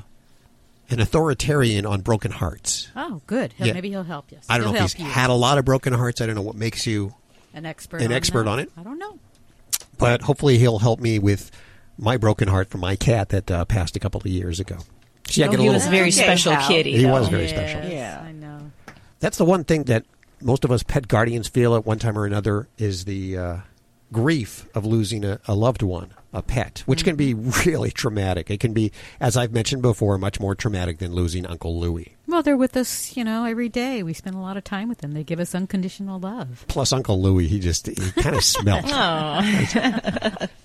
[0.89, 2.89] an authoritarian on broken hearts.
[2.95, 3.53] Oh, good.
[3.53, 3.73] He'll, Yeah.
[3.73, 4.37] Maybe he'll help you.
[4.49, 5.05] I don't He'll know if he's you.
[5.05, 6.21] had a lot of broken hearts.
[6.21, 7.13] I don't know what makes you
[7.53, 8.01] an expert.
[8.01, 8.49] an on expert that.
[8.51, 8.71] on it.
[8.77, 9.17] I don't know.
[9.97, 11.51] but hopefully he'll help me with
[11.97, 14.77] my broken heart for my cat that uh, passed a couple of years ago.
[15.29, 17.11] She I Oh, get a he little, was a very special kitty, He though.
[17.11, 17.89] was very Yes, special.
[17.89, 18.71] Yeah, I know.
[19.19, 20.05] That's the one thing that
[20.41, 23.57] most of us pet guardians feel at one time or another is the uh,
[24.11, 27.69] grief of losing a, a loved one, a pet, which can be mm-hmm.
[27.69, 28.49] really traumatic.
[28.49, 32.16] It can be, as I've mentioned before, much more traumatic than losing Uncle Louie.
[32.27, 34.03] Well, they're with us, you know, every day.
[34.03, 35.13] We spend a lot of time with them.
[35.13, 36.65] They give us unconditional love.
[36.67, 38.85] Plus, Uncle Louie, he just he kind of smelt.
[38.93, 40.47] Oh.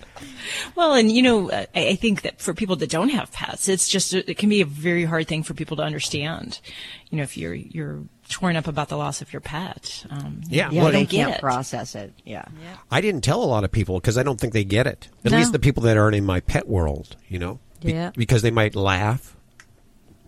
[0.75, 3.67] Well, and you know, uh, I I think that for people that don't have pets,
[3.67, 6.59] it's just it can be a very hard thing for people to understand.
[7.09, 10.69] You know, if you're you're torn up about the loss of your pet, um, Yeah,
[10.69, 11.41] you well, they can't it.
[11.41, 12.13] process it.
[12.25, 12.45] Yeah.
[12.91, 15.07] I didn't tell a lot of people because I don't think they get it.
[15.25, 15.37] At No.
[15.39, 18.11] least the people that aren't in my pet world, you know, Be- Yeah.
[18.15, 19.35] because they might laugh.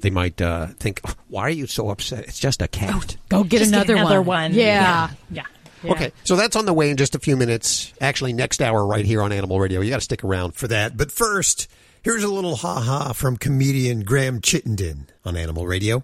[0.06, 2.26] They might uh, think, "Oh, "Why are you so upset?
[2.26, 4.52] It's just a cat." Go get Just another, another one.
[4.52, 4.54] one.
[4.54, 5.10] Yeah.
[5.32, 5.46] Yeah.
[5.82, 5.92] Yeah.
[5.94, 7.92] Okay, so that's on the way in just a few minutes.
[8.00, 9.82] Actually, next hour right here on Animal Radio.
[9.82, 10.96] You got to stick around for that.
[10.96, 11.68] But first,
[12.04, 16.04] here's a little ha ha from comedian Graham Chittenden on Animal Radio.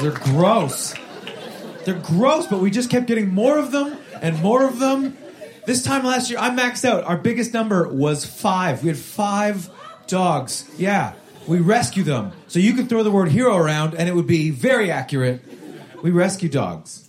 [0.00, 0.92] They're gross.
[1.84, 5.16] They're gross, but we just kept getting more of them and more of them.
[5.66, 7.04] This time last year, I maxed out.
[7.04, 8.82] Our biggest number was five.
[8.82, 9.70] We had five
[10.08, 10.68] dogs.
[10.78, 11.14] Yeah,
[11.46, 12.32] we rescue them.
[12.48, 15.42] So you could throw the word hero around and it would be very accurate.
[16.02, 17.08] We rescue dogs.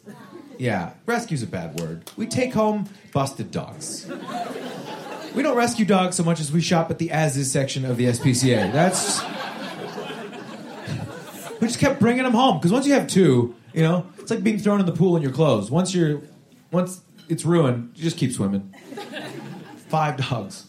[0.58, 2.10] Yeah, rescue's a bad word.
[2.18, 4.10] We take home busted dogs.
[5.36, 7.98] We don't rescue dogs so much as we shop at the as is section of
[7.98, 8.72] the SPCA.
[8.72, 9.22] That's
[11.62, 14.43] we just kept bringing them home because once you have two, you know, it's like
[14.43, 15.72] being thrown in the pool in your clothes.
[15.72, 16.22] Once you're,
[16.72, 18.74] once it's ruined, you just keep swimming.
[19.89, 20.68] Five dogs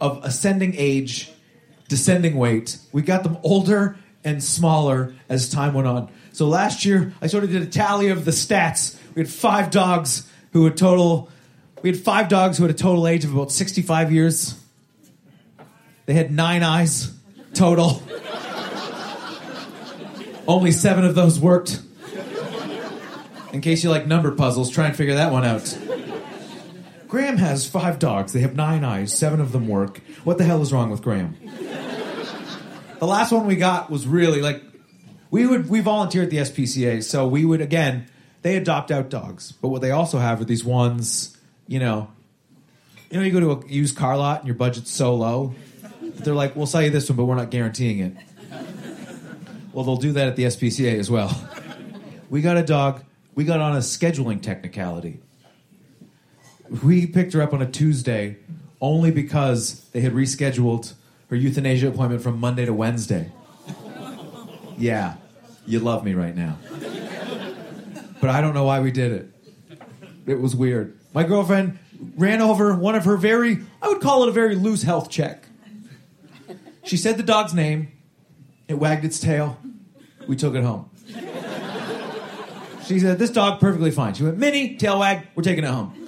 [0.00, 1.30] of ascending age,
[1.90, 2.78] descending weight.
[2.92, 6.10] We got them older and smaller as time went on.
[6.32, 8.96] So last year, I sort of did a tally of the stats.
[9.14, 11.28] We had five dogs who had total.
[11.82, 14.54] We had five dogs who had a total age of about 65 years.
[16.06, 17.12] They had nine eyes
[17.52, 18.02] total.
[20.48, 21.82] Only seven of those worked.
[23.52, 25.76] In case you like number puzzles, try and figure that one out.
[27.08, 28.32] Graham has five dogs.
[28.32, 29.12] They have nine eyes.
[29.12, 30.00] Seven of them work.
[30.22, 31.36] What the hell is wrong with Graham?
[33.00, 34.62] The last one we got was really like
[35.30, 38.06] we would we volunteer at the SPCA, so we would again
[38.42, 41.34] they adopt out dogs, but what they also have are these ones,
[41.66, 42.10] you know,
[43.10, 45.54] you know, you go to a used car lot and your budget's so low,
[46.02, 48.16] they're like, "We'll sell you this one, but we're not guaranteeing it."
[49.72, 51.48] Well, they'll do that at the SPCA as well.
[52.28, 53.02] We got a dog.
[53.34, 55.20] We got on a scheduling technicality.
[56.82, 58.36] We picked her up on a Tuesday
[58.78, 60.92] only because they had rescheduled
[61.30, 63.30] her euthanasia appointment from Monday to Wednesday.
[64.76, 65.14] Yeah,
[65.66, 66.58] you love me right now.
[68.20, 69.80] But I don't know why we did it.
[70.26, 70.98] It was weird.
[71.14, 71.78] My girlfriend
[72.16, 75.46] ran over one of her very, I would call it a very loose health check.
[76.82, 77.92] She said the dog's name,
[78.68, 79.58] it wagged its tail.
[80.26, 80.90] We took it home.
[82.86, 84.14] She said, This dog perfectly fine.
[84.14, 85.99] She went, Minnie, tail wag, we're taking it home.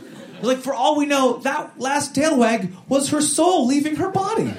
[0.42, 4.52] Like, for all we know, that last tail wag was her soul leaving her body.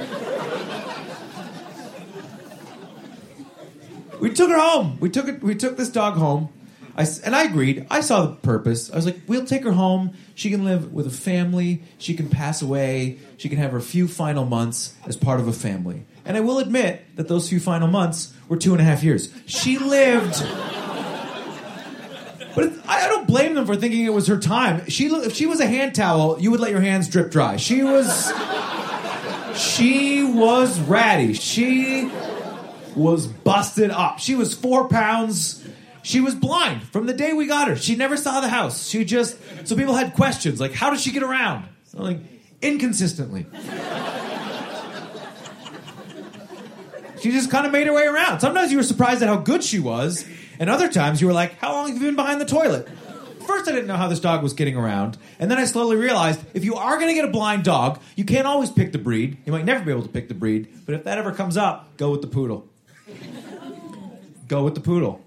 [4.19, 4.97] We took her home.
[5.01, 5.43] We took it.
[5.43, 6.47] We took this dog home.
[6.95, 7.85] I and I agreed.
[7.91, 8.89] I saw the purpose.
[8.89, 10.13] I was like, we'll take her home.
[10.33, 11.83] She can live with a family.
[11.97, 13.17] She can pass away.
[13.35, 16.05] She can have her few final months as part of a family.
[16.23, 19.29] And I will admit that those few final months were two and a half years.
[19.45, 20.41] She lived.
[22.55, 24.87] But I don't blame them for thinking it was her time.
[24.87, 27.57] She, if she was a hand towel, you would let your hands drip dry.
[27.57, 28.31] She was,
[29.57, 31.33] she was ratty.
[31.33, 32.11] She
[32.95, 34.19] was busted up.
[34.19, 35.65] She was four pounds.
[36.03, 37.75] She was blind from the day we got her.
[37.75, 38.87] She never saw the house.
[38.87, 41.67] She just so people had questions like, how does she get around?
[41.93, 42.19] Like
[42.61, 43.45] inconsistently.
[47.21, 48.41] She just kind of made her way around.
[48.41, 50.25] Sometimes you were surprised at how good she was,
[50.59, 52.87] and other times you were like, how long have you been behind the toilet?
[53.45, 56.39] First, I didn't know how this dog was getting around, and then I slowly realized
[56.53, 59.37] if you are going to get a blind dog, you can't always pick the breed.
[59.45, 61.97] You might never be able to pick the breed, but if that ever comes up,
[61.97, 62.69] go with the poodle.
[64.47, 65.21] Go with the poodle.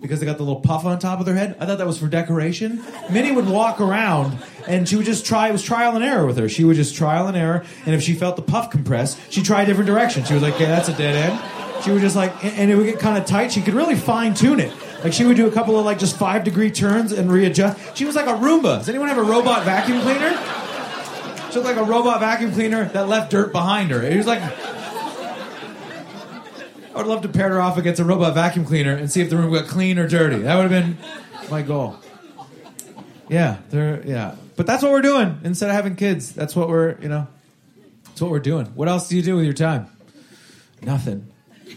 [0.00, 1.56] Because they got the little puff on top of their head.
[1.60, 2.82] I thought that was for decoration.
[3.10, 4.36] Minnie would walk around
[4.66, 6.48] and she would just try, it was trial and error with her.
[6.48, 9.62] She would just trial and error, and if she felt the puff compress, she'd try
[9.62, 10.24] a different direction.
[10.24, 11.61] She was like, okay, that's a dead end.
[11.84, 13.52] She would just like, and it would get kind of tight.
[13.52, 14.72] She could really fine tune it.
[15.02, 17.96] Like she would do a couple of like just five degree turns and readjust.
[17.96, 18.78] She was like a Roomba.
[18.78, 20.30] Does anyone have a robot vacuum cleaner?
[21.50, 24.02] She looked like a robot vacuum cleaner that left dirt behind her.
[24.02, 24.40] It was like,
[26.94, 29.28] I would love to pair her off against a robot vacuum cleaner and see if
[29.28, 30.38] the room got clean or dirty.
[30.38, 30.98] That would have been
[31.50, 31.98] my goal.
[33.28, 34.36] Yeah, they're yeah.
[34.56, 36.32] But that's what we're doing instead of having kids.
[36.32, 37.26] That's what we're you know.
[38.04, 38.66] That's what we're doing.
[38.66, 39.88] What else do you do with your time?
[40.82, 41.31] Nothing.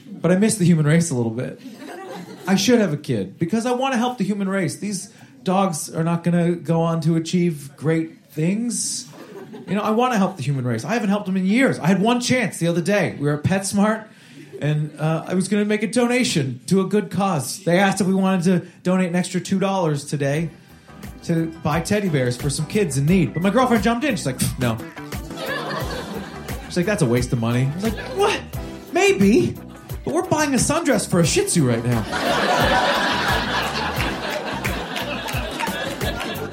[0.08, 1.62] But I miss the human race a little bit.
[2.48, 4.78] I should have a kid because I want to help the human race.
[4.78, 5.12] These
[5.44, 9.12] dogs are not going to go on to achieve great things.
[9.68, 10.86] You know, I want to help the human race.
[10.86, 11.80] I haven't helped them in years.
[11.80, 13.16] I had one chance the other day.
[13.20, 14.08] We were at PetSmart,
[14.62, 17.64] and uh, I was going to make a donation to a good cause.
[17.64, 20.50] They asked if we wanted to donate an extra two dollars today,
[21.24, 23.34] to buy teddy bears for some kids in need.
[23.34, 24.16] But my girlfriend jumped in.
[24.16, 24.78] She's like, no.
[26.66, 27.66] She's like, that's a waste of money.
[27.66, 28.40] I was like, what?
[28.92, 29.56] Maybe.
[30.06, 32.02] But we're buying a sundress for a Shih Tzu right now.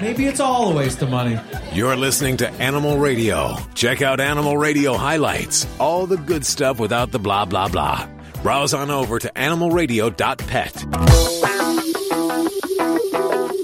[0.00, 1.38] Maybe it's all a waste of money.
[1.72, 3.56] You're listening to Animal Radio.
[3.74, 5.66] Check out Animal Radio highlights.
[5.78, 8.08] All the good stuff without the blah, blah, blah.
[8.42, 10.86] Browse on over to animalradio.pet.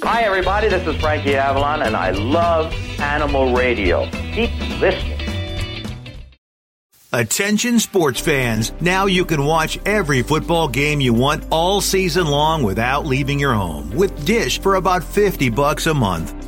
[0.04, 0.68] Hi, everybody.
[0.68, 4.08] This is Frankie Avalon, and I love Animal Radio.
[4.32, 5.17] Keep listening.
[7.10, 8.70] Attention sports fans.
[8.82, 13.54] Now you can watch every football game you want all season long without leaving your
[13.54, 16.47] home with Dish for about 50 bucks a month.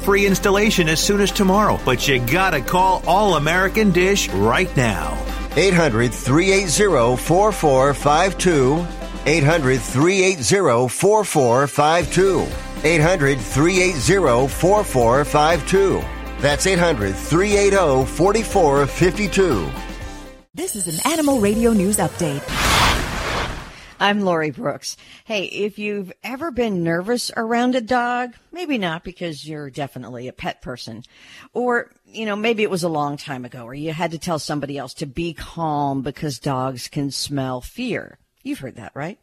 [0.00, 1.78] free installation as soon as tomorrow.
[1.84, 5.16] But you gotta call All American Dish right now.
[5.56, 8.86] 800 380 4452.
[9.26, 12.46] 800 380 4452.
[12.82, 16.02] 800 380 4452.
[16.40, 19.70] That's 800 380 4452.
[20.54, 22.69] This is an Animal Radio News Update.
[24.02, 24.96] I'm Lori Brooks.
[25.26, 30.32] Hey, if you've ever been nervous around a dog, maybe not because you're definitely a
[30.32, 31.04] pet person,
[31.52, 34.38] or, you know, maybe it was a long time ago or you had to tell
[34.38, 38.16] somebody else to be calm because dogs can smell fear.
[38.42, 39.18] You've heard that, right?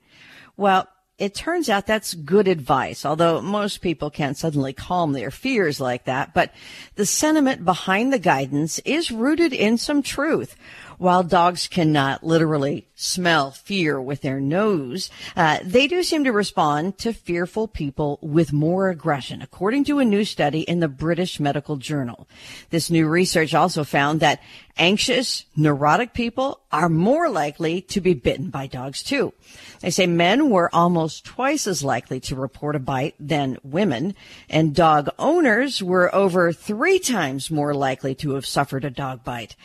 [0.57, 5.79] Well, it turns out that's good advice, although most people can't suddenly calm their fears
[5.79, 6.35] like that.
[6.35, 6.53] But
[6.93, 10.55] the sentiment behind the guidance is rooted in some truth.
[10.97, 16.97] While dogs cannot literally smell fear with their nose, uh, they do seem to respond
[16.97, 21.75] to fearful people with more aggression, according to a new study in the British Medical
[21.75, 22.27] Journal.
[22.71, 24.41] This new research also found that
[24.75, 29.33] anxious, neurotic people are more likely to be bitten by dogs too.
[29.81, 34.15] They say men were almost twice as likely to report a bite than women,
[34.49, 39.55] and dog owners were over three times more likely to have suffered a dog bite.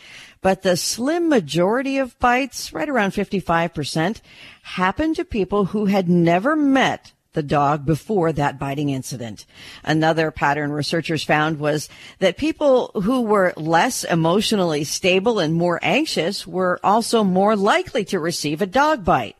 [0.43, 4.21] But the slim majority of bites, right around 55%,
[4.61, 9.45] happened to people who had never met the dog before that biting incident.
[9.83, 11.89] Another pattern researchers found was
[12.19, 18.19] that people who were less emotionally stable and more anxious were also more likely to
[18.19, 19.37] receive a dog bite.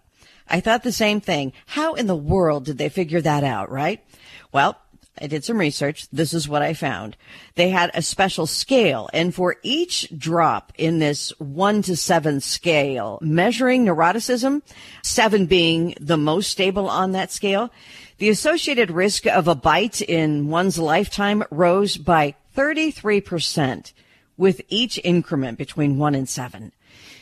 [0.50, 1.54] I thought the same thing.
[1.66, 4.04] How in the world did they figure that out, right?
[4.52, 4.78] Well,
[5.22, 6.08] I did some research.
[6.12, 7.16] This is what I found.
[7.56, 13.20] They had a special scale, and for each drop in this one to seven scale,
[13.22, 14.64] measuring neuroticism,
[15.04, 17.72] seven being the most stable on that scale,
[18.18, 23.94] the associated risk of a bite in one's lifetime rose by 33%
[24.36, 26.72] with each increment between one and seven.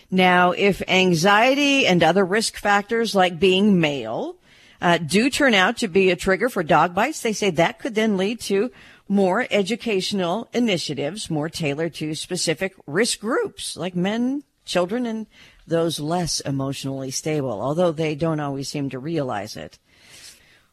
[0.09, 4.35] Now, if anxiety and other risk factors like being male,
[4.82, 7.95] uh, do turn out to be a trigger for dog bites, they say that could
[7.95, 8.71] then lead to
[9.07, 15.27] more educational initiatives, more tailored to specific risk groups like men, children, and
[15.67, 19.77] those less emotionally stable, although they don't always seem to realize it.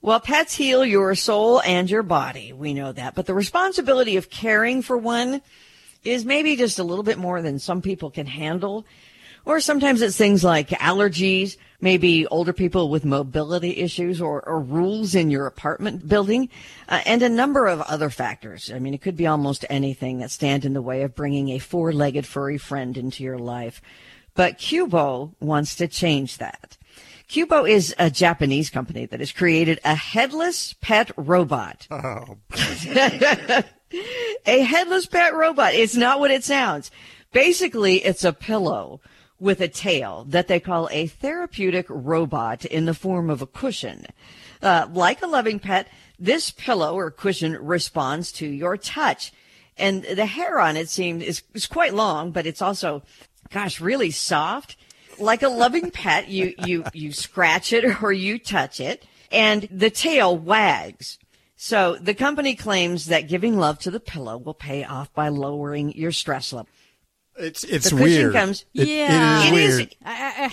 [0.00, 2.52] Well, pets heal your soul and your body.
[2.52, 3.14] We know that.
[3.14, 5.42] But the responsibility of caring for one
[6.04, 8.86] is maybe just a little bit more than some people can handle.
[9.44, 15.14] Or sometimes it's things like allergies, maybe older people with mobility issues or, or rules
[15.14, 16.48] in your apartment building,
[16.88, 18.70] uh, and a number of other factors.
[18.72, 21.58] I mean, it could be almost anything that stand in the way of bringing a
[21.58, 23.80] four-legged furry friend into your life.
[24.34, 26.76] But Qoobo wants to change that.
[27.28, 31.86] Qoobo is a Japanese company that has created a headless pet robot.
[31.90, 32.38] Oh.
[34.46, 35.74] a headless pet robot.
[35.74, 36.90] It's not what it sounds.
[37.32, 39.00] Basically, it's a pillow
[39.40, 44.06] with a tail that they call a therapeutic robot in the form of a cushion.
[44.60, 49.32] Uh, like a loving pet, this pillow or cushion responds to your touch.
[49.76, 53.02] And the hair on it seems is, is quite long, but it's also,
[53.50, 54.76] gosh, really soft.
[55.20, 59.90] Like a loving pet, you, you, you scratch it or you touch it and the
[59.90, 61.18] tail wags.
[61.56, 65.92] So the company claims that giving love to the pillow will pay off by lowering
[65.92, 66.68] your stress level.
[67.38, 68.32] It's it's the weird.
[68.32, 68.64] comes.
[68.74, 69.44] It- Yeah.
[69.44, 69.76] it It is is.
[69.78, 69.94] weird.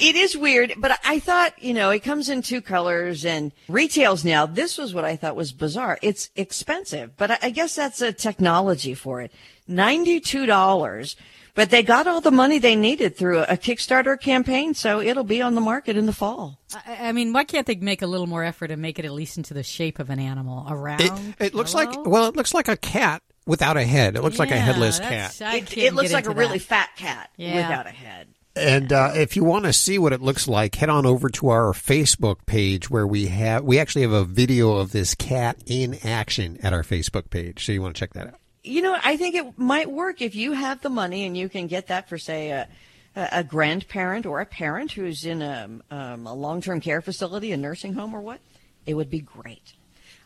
[0.01, 4.23] It is weird, but I thought you know it comes in two colors and retails
[4.23, 4.45] now.
[4.45, 5.97] This was what I thought was bizarre.
[6.01, 9.31] It's expensive, but I, I guess that's a technology for it.
[9.67, 11.15] Ninety two dollars,
[11.55, 15.41] but they got all the money they needed through a Kickstarter campaign, so it'll be
[15.41, 16.59] on the market in the fall.
[16.85, 19.11] I, I mean, why can't they make a little more effort and make it at
[19.13, 20.65] least into the shape of an animal?
[20.67, 21.01] A round?
[21.01, 21.85] It, it looks Hello?
[21.85, 24.15] like well, it looks like a cat without a head.
[24.15, 25.35] It looks like a headless cat.
[25.39, 27.55] It, it looks like a into really fat cat Yeah.
[27.55, 28.27] without a head.
[28.57, 31.49] And uh, if you want to see what it looks like, head on over to
[31.49, 35.95] our Facebook page where we have we actually have a video of this cat in
[36.05, 37.65] action at our Facebook page.
[37.65, 38.39] So you want to check that out.
[38.63, 41.67] You know, I think it might work if you have the money and you can
[41.67, 42.67] get that for, say, a,
[43.15, 47.57] a grandparent or a parent who's in a, um, a long term care facility, a
[47.57, 48.39] nursing home, or what.
[48.85, 49.73] It would be great.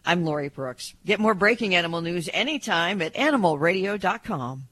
[0.06, 0.94] I'm Lori Brooks.
[1.06, 4.64] Get more breaking animal news anytime at animalradio.com.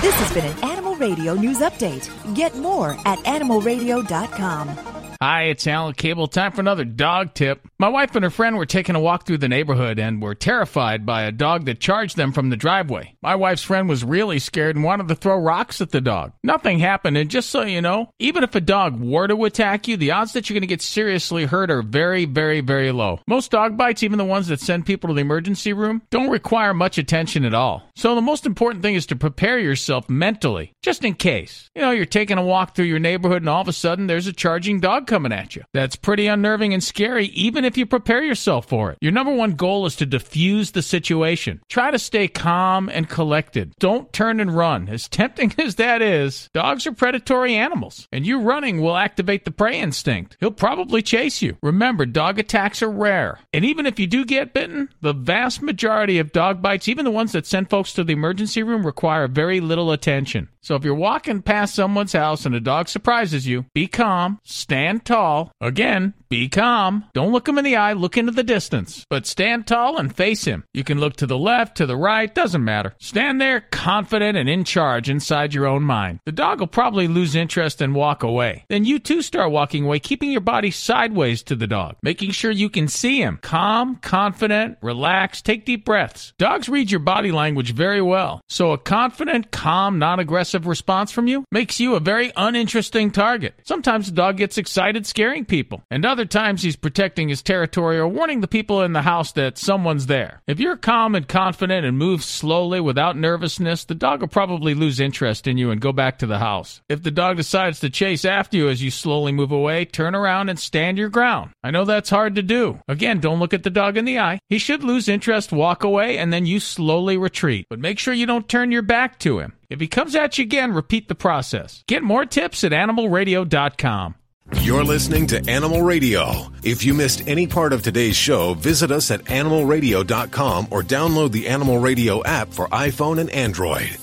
[0.00, 2.08] This has been an Animal Radio News Update.
[2.34, 4.89] Get more at animalradio.com.
[5.22, 6.28] Hi, it's Alan Cable.
[6.28, 7.68] Time for another dog tip.
[7.78, 11.04] My wife and her friend were taking a walk through the neighborhood and were terrified
[11.04, 13.14] by a dog that charged them from the driveway.
[13.20, 16.32] My wife's friend was really scared and wanted to throw rocks at the dog.
[16.42, 19.98] Nothing happened, and just so you know, even if a dog were to attack you,
[19.98, 23.20] the odds that you're going to get seriously hurt are very, very, very low.
[23.26, 26.72] Most dog bites, even the ones that send people to the emergency room, don't require
[26.72, 27.82] much attention at all.
[27.94, 31.68] So the most important thing is to prepare yourself mentally, just in case.
[31.74, 34.26] You know, you're taking a walk through your neighborhood and all of a sudden there's
[34.26, 35.64] a charging dog coming at you.
[35.74, 38.98] That's pretty unnerving and scary, even if you prepare yourself for it.
[39.00, 41.60] Your number one goal is to diffuse the situation.
[41.68, 43.74] Try to stay calm and collected.
[43.80, 44.88] Don't turn and run.
[44.88, 49.50] As tempting as that is, dogs are predatory animals, and you running will activate the
[49.50, 50.36] prey instinct.
[50.38, 51.56] He'll probably chase you.
[51.60, 53.40] Remember, dog attacks are rare.
[53.52, 57.10] And even if you do get bitten, the vast majority of dog bites, even the
[57.10, 60.48] ones that send folks to the emergency room, require very little attention.
[60.62, 64.99] So if you're walking past someone's house and a dog surprises you, be calm, stand
[65.04, 65.52] tall.
[65.60, 67.04] Again, be calm.
[67.12, 69.04] Don't look him in the eye, look into the distance.
[69.10, 70.64] But stand tall and face him.
[70.72, 72.94] You can look to the left, to the right, doesn't matter.
[73.00, 76.20] Stand there confident and in charge inside your own mind.
[76.24, 78.64] The dog will probably lose interest and walk away.
[78.68, 82.52] Then you too start walking away, keeping your body sideways to the dog, making sure
[82.52, 83.40] you can see him.
[83.42, 86.32] Calm, confident, relaxed, take deep breaths.
[86.38, 88.40] Dogs read your body language very well.
[88.48, 93.54] So a confident, calm, non-aggressive response from you makes you a very uninteresting target.
[93.64, 98.06] Sometimes the dog gets excited scaring people, and other times he's protecting his territory or
[98.06, 100.42] warning the people in the house that someone's there.
[100.46, 105.00] If you're calm and confident and move slowly without nervousness, the dog will probably lose
[105.00, 106.82] interest in you and go back to the house.
[106.90, 110.50] If the dog decides to chase after you as you slowly move away, turn around
[110.50, 111.52] and stand your ground.
[111.64, 112.80] I know that's hard to do.
[112.86, 114.40] Again, don't look at the dog in the eye.
[114.50, 117.64] He should lose interest, walk away, and then you slowly retreat.
[117.70, 119.54] But make sure you don't turn your back to him.
[119.70, 121.82] If he comes at you again, repeat the process.
[121.86, 124.16] Get more tips at animalradio.com.
[124.56, 126.52] You're listening to Animal Radio.
[126.62, 131.48] If you missed any part of today's show, visit us at animalradio.com or download the
[131.48, 133.96] Animal Radio app for iPhone and Android.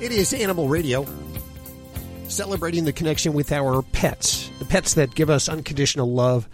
[0.00, 1.06] It is Animal Radio,
[2.28, 6.48] celebrating the connection with our pets, the pets that give us unconditional love,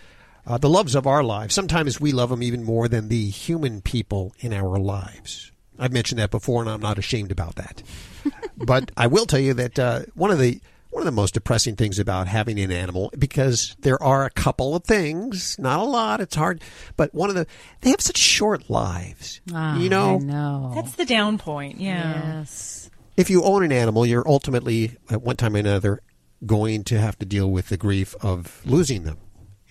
[0.46, 1.54] uh, the loves of our lives.
[1.54, 5.52] Sometimes we love them even more than the human people in our lives.
[5.78, 7.82] I've mentioned that before, and I'm not ashamed about that.
[8.56, 10.60] but I will tell you that uh, one of the
[10.98, 14.74] one of the most depressing things about having an animal, because there are a couple
[14.74, 16.60] of things, not a lot, it's hard,
[16.96, 17.46] but one of the
[17.82, 19.40] they have such short lives.
[19.54, 20.72] Ah, you know, I know.
[20.74, 21.78] That's the down point.
[21.80, 22.40] Yeah.
[22.40, 22.90] Yes.
[23.16, 26.02] if you own an animal, you're ultimately at one time or another
[26.44, 29.18] going to have to deal with the grief of losing them.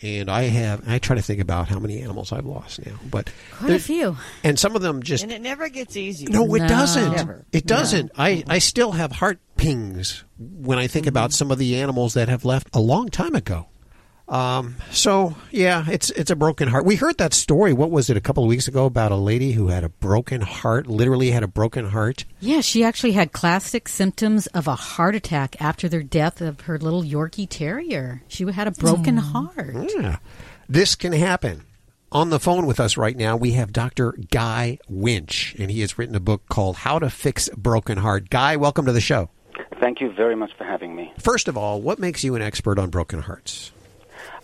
[0.01, 3.31] And I have, I try to think about how many animals I've lost now, but
[3.53, 4.15] Quite a few.
[4.43, 6.29] and some of them just And it never gets easier.
[6.29, 6.67] no, it No.
[6.67, 7.11] doesn't.
[7.13, 7.45] Never.
[7.51, 8.11] It doesn't.
[8.15, 11.35] I, I still have heart pings when I think about mm-hmm.
[11.37, 13.69] some of the animals that have left a long time ago.
[14.29, 16.85] Um, so yeah, it's it's a broken heart.
[16.85, 17.71] We heard that story.
[17.71, 20.41] What was it a couple of weeks ago about a lady who had a broken
[20.41, 20.87] heart?
[20.87, 22.25] Literally had a broken heart.
[22.39, 26.77] Yeah, she actually had classic symptoms of a heart attack after the death of her
[26.77, 28.21] little Yorkie Terrier.
[28.27, 29.93] She had a broken heart.
[29.95, 30.17] Yeah.
[30.67, 31.63] This can happen.
[32.11, 34.13] On the phone with us right now, we have Dr.
[34.31, 38.29] Guy Winch, and he has written a book called How to Fix a Broken Heart.
[38.29, 39.29] Guy, welcome to the show.
[39.81, 41.13] Thank you very much for having me.
[41.19, 43.71] First of all, what makes you an expert on broken hearts?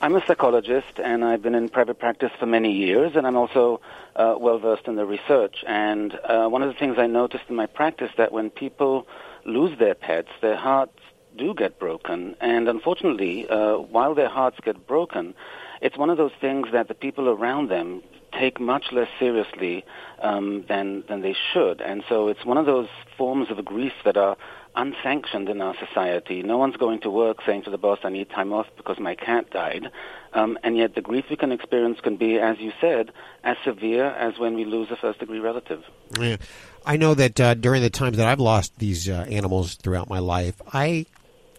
[0.04, 3.80] I'm a psychologist, and I've been in private practice for many years, and I'm also
[4.18, 5.64] uh, well versed in the research.
[5.66, 9.08] And uh, one of the things I noticed in my practice that when people
[9.46, 11.00] lose their pets, their hearts
[11.38, 12.36] do get broken.
[12.42, 15.36] And unfortunately, uh, while their hearts get broken,
[15.82, 18.02] it's one of those things that the people around them
[18.38, 19.86] take much less seriously
[20.20, 24.18] um, than than they should, and so it's one of those forms of grief that
[24.18, 24.36] are
[24.76, 26.42] unsanctioned in our society.
[26.44, 29.16] No one's going to work saying to the boss, I need time off because my
[29.16, 29.92] cat died.
[30.34, 33.12] Um, and yet the grief we can experience can be, as you said,
[33.44, 35.84] as severe as when we lose a first degree relative.
[36.20, 36.38] Yeah.
[36.86, 40.20] I know that uh, during the times that I've lost these uh, animals throughout my
[40.20, 41.06] life, I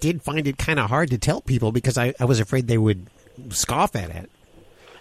[0.01, 2.79] did find it kind of hard to tell people because I, I was afraid they
[2.79, 3.07] would
[3.51, 4.31] scoff at it.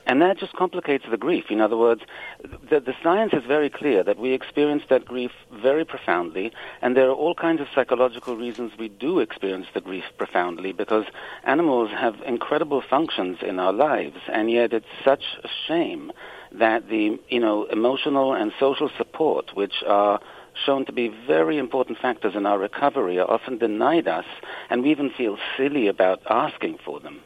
[0.06, 1.46] And that just complicates the grief.
[1.50, 2.02] In other words,
[2.70, 6.52] the, the science is very clear that we experience that grief very profoundly,
[6.82, 11.06] and there are all kinds of psychological reasons we do experience the grief profoundly because
[11.46, 16.12] animals have incredible functions in our lives, and yet it's such a shame
[16.52, 20.20] that the you know emotional and social support, which are
[20.66, 24.26] shown to be very important factors in our recovery, are often denied us,
[24.70, 27.22] and we even feel silly about asking for them.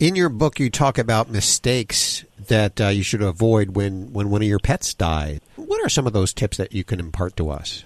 [0.00, 4.42] In your book, you talk about mistakes that uh, you should avoid when, when one
[4.42, 5.40] of your pets died.
[5.56, 7.82] What are some of those tips that you can impart to us?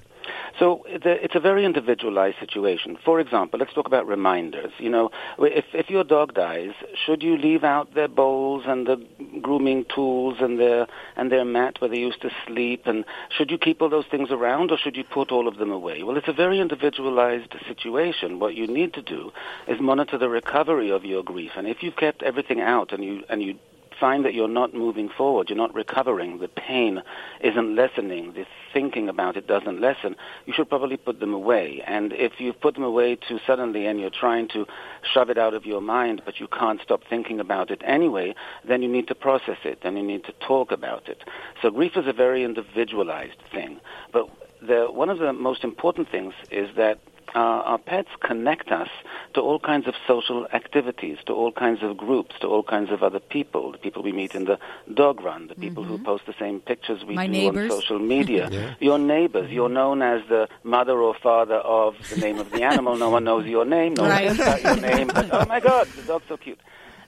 [0.62, 2.96] So it's a very individualized situation.
[3.04, 4.70] For example, let's talk about reminders.
[4.78, 5.10] You know,
[5.40, 6.70] if, if your dog dies,
[7.04, 9.04] should you leave out their bowls and the
[9.40, 10.86] grooming tools and their
[11.16, 12.82] and their mat where they used to sleep?
[12.86, 13.04] And
[13.36, 16.04] should you keep all those things around, or should you put all of them away?
[16.04, 18.38] Well, it's a very individualized situation.
[18.38, 19.32] What you need to do
[19.66, 21.50] is monitor the recovery of your grief.
[21.56, 23.58] And if you've kept everything out and you and you
[24.02, 27.00] find that you're not moving forward, you're not recovering, the pain
[27.40, 31.80] isn't lessening, the thinking about it doesn't lessen, you should probably put them away.
[31.86, 34.66] And if you've put them away too suddenly and you're trying to
[35.14, 38.34] shove it out of your mind, but you can't stop thinking about it anyway,
[38.66, 41.22] then you need to process it and you need to talk about it.
[41.62, 43.80] So grief is a very individualized thing.
[44.12, 44.28] But
[44.60, 46.98] the, one of the most important things is that
[47.34, 48.88] uh, our pets connect us
[49.34, 53.02] to all kinds of social activities, to all kinds of groups, to all kinds of
[53.02, 54.58] other people, the people we meet in the
[54.92, 55.96] dog run, the people mm-hmm.
[55.96, 57.72] who post the same pictures we My do neighbors.
[57.72, 58.74] on social media, yeah.
[58.80, 59.50] your neighbors.
[59.50, 62.96] You're known as the mother or father of the name of the animal.
[62.96, 63.94] No one knows your name.
[63.94, 64.28] No right.
[64.28, 65.10] one knows your name.
[65.12, 66.58] But, oh my God, the dog's so cute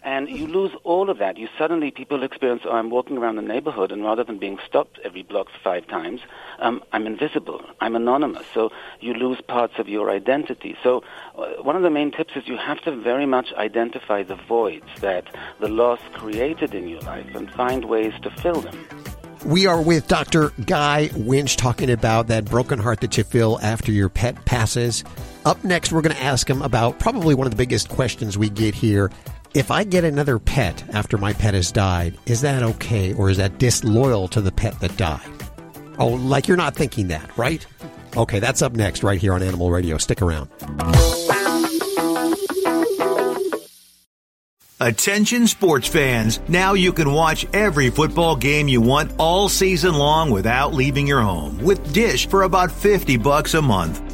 [0.04, 1.38] and you lose all of that.
[1.38, 5.00] You suddenly people experience, oh, I'm walking around the neighborhood, and rather than being stopped
[5.02, 6.20] every block five times,
[6.58, 7.62] um, I'm invisible.
[7.80, 8.46] I'm anonymous.
[8.52, 8.70] So
[9.00, 10.76] you lose parts of your identity.
[10.82, 11.02] So
[11.36, 14.86] uh, one of the main tips is you have to very much identify the voids
[15.00, 15.24] that
[15.60, 18.78] the loss created in your life and find ways to fill them.
[19.46, 20.52] We are with Dr.
[20.64, 25.04] Guy Winch talking about that broken heart that you feel after your pet passes.
[25.44, 28.48] Up next, we're going to ask him about probably one of the biggest questions we
[28.48, 29.10] get here
[29.54, 33.36] if I get another pet after my pet has died, is that okay or is
[33.36, 35.30] that disloyal to the pet that died?
[35.98, 37.64] Oh, like you're not thinking that, right?
[38.16, 39.96] Okay, that's up next right here on Animal Radio.
[39.98, 40.48] Stick around.
[44.80, 46.40] Attention sports fans.
[46.48, 51.22] Now you can watch every football game you want all season long without leaving your
[51.22, 54.13] home with Dish for about 50 bucks a month.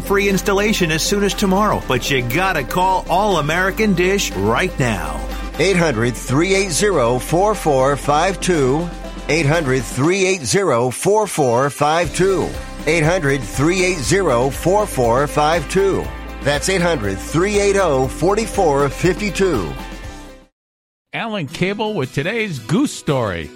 [0.01, 1.81] free installation as soon as tomorrow.
[1.87, 5.17] But you gotta call All American Dish right now.
[5.59, 8.89] 800 380 4452.
[9.29, 12.49] 800 380 4452.
[12.87, 16.03] 800 380 4452.
[16.43, 19.73] That's 800 380 4452.
[21.13, 23.51] Alan Cable with today's Goose Story.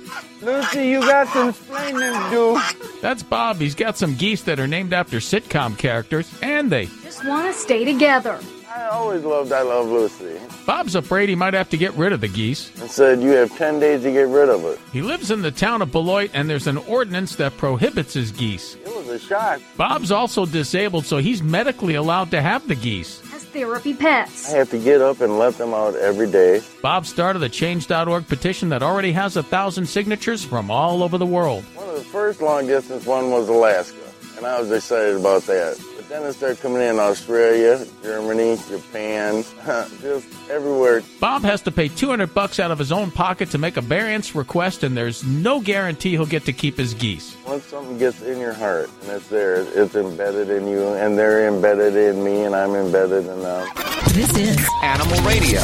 [0.45, 2.61] Lucy, you got some explaining to do.
[3.01, 3.57] That's Bob.
[3.57, 7.59] He's got some geese that are named after sitcom characters, and they just want to
[7.59, 8.39] stay together.
[8.69, 10.37] I always loved I Love Lucy.
[10.65, 12.69] Bob's afraid he might have to get rid of the geese.
[12.79, 14.79] And said you have 10 days to get rid of it.
[14.91, 18.75] He lives in the town of Beloit, and there's an ordinance that prohibits his geese.
[18.75, 19.61] It was a shock.
[19.77, 23.21] Bob's also disabled, so he's medically allowed to have the geese.
[23.55, 24.53] As therapy pets.
[24.53, 26.61] I have to get up and let them out every day.
[26.81, 31.25] Bob started a Change.org petition that already has a thousand signatures from all over the
[31.25, 31.63] world.
[31.73, 33.97] One of the first long distance one was Alaska,
[34.35, 35.94] and I was excited about that.
[36.07, 39.43] But then it started coming in Australia, Germany, Japan,
[40.01, 41.01] just everywhere.
[41.19, 44.35] Bob has to pay 200 bucks out of his own pocket to make a variance
[44.35, 47.35] request, and there's no guarantee he'll get to keep his geese.
[47.47, 51.47] Once something gets in your heart and it's there, it's embedded in you, and they're
[51.47, 53.67] embedded in me, and I'm embedded in them.
[54.09, 55.61] This is Animal Radio.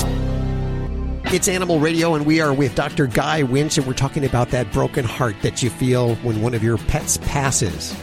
[1.25, 3.05] It's Animal Radio, and we are with Dr.
[3.05, 6.63] Guy Winch, and we're talking about that broken heart that you feel when one of
[6.63, 7.95] your pets passes.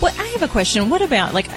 [0.00, 0.90] Well, I have a question.
[0.90, 1.48] What about, like,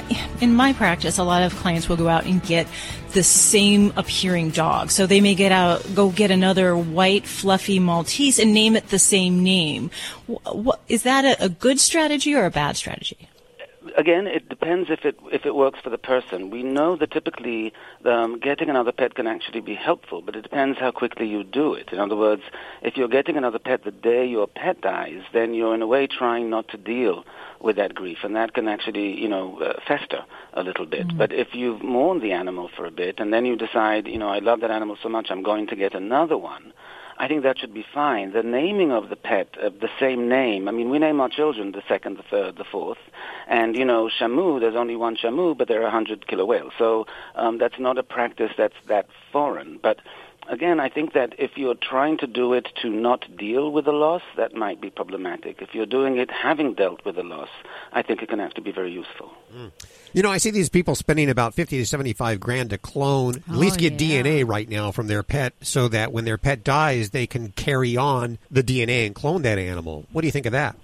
[0.41, 2.67] in my practice, a lot of clients will go out and get
[3.13, 4.89] the same appearing dog.
[4.89, 8.99] So they may get out, go get another white, fluffy Maltese and name it the
[8.99, 9.91] same name.
[10.27, 13.29] What, is that a, a good strategy or a bad strategy?
[13.97, 16.49] again, it depends if it if it works for the person.
[16.49, 17.73] We know that typically
[18.05, 21.73] um, getting another pet can actually be helpful, but it depends how quickly you do
[21.73, 21.89] it.
[21.91, 22.43] In other words,
[22.81, 26.07] if you're getting another pet the day your pet dies, then you're in a way
[26.07, 27.25] trying not to deal
[27.63, 30.23] with that grief, and that can actually, you know, uh, fester
[30.53, 31.07] a little bit.
[31.07, 31.17] Mm-hmm.
[31.17, 34.29] But if you've mourned the animal for a bit, and then you decide, you know,
[34.29, 36.73] I love that animal so much, I'm going to get another one
[37.21, 38.33] I think that should be fine.
[38.33, 40.67] The naming of the pet, uh, the same name.
[40.67, 42.97] I mean, we name our children the second, the third, the fourth,
[43.47, 44.59] and you know, Shamu.
[44.59, 46.73] There's only one Shamu, but there are a hundred killer whales.
[46.79, 47.05] So
[47.35, 49.79] um, that's not a practice that's that foreign.
[49.83, 49.99] But
[50.47, 53.91] again, I think that if you're trying to do it to not deal with the
[53.91, 55.61] loss, that might be problematic.
[55.61, 57.49] If you're doing it having dealt with the loss,
[57.91, 59.31] I think it can have to be very useful.
[59.53, 59.72] Mm.
[60.13, 63.53] You know, I see these people spending about 50 to 75 grand to clone, oh,
[63.53, 64.22] at least get yeah.
[64.22, 67.95] DNA right now from their pet so that when their pet dies, they can carry
[67.95, 70.05] on the DNA and clone that animal.
[70.11, 70.76] What do you think of that?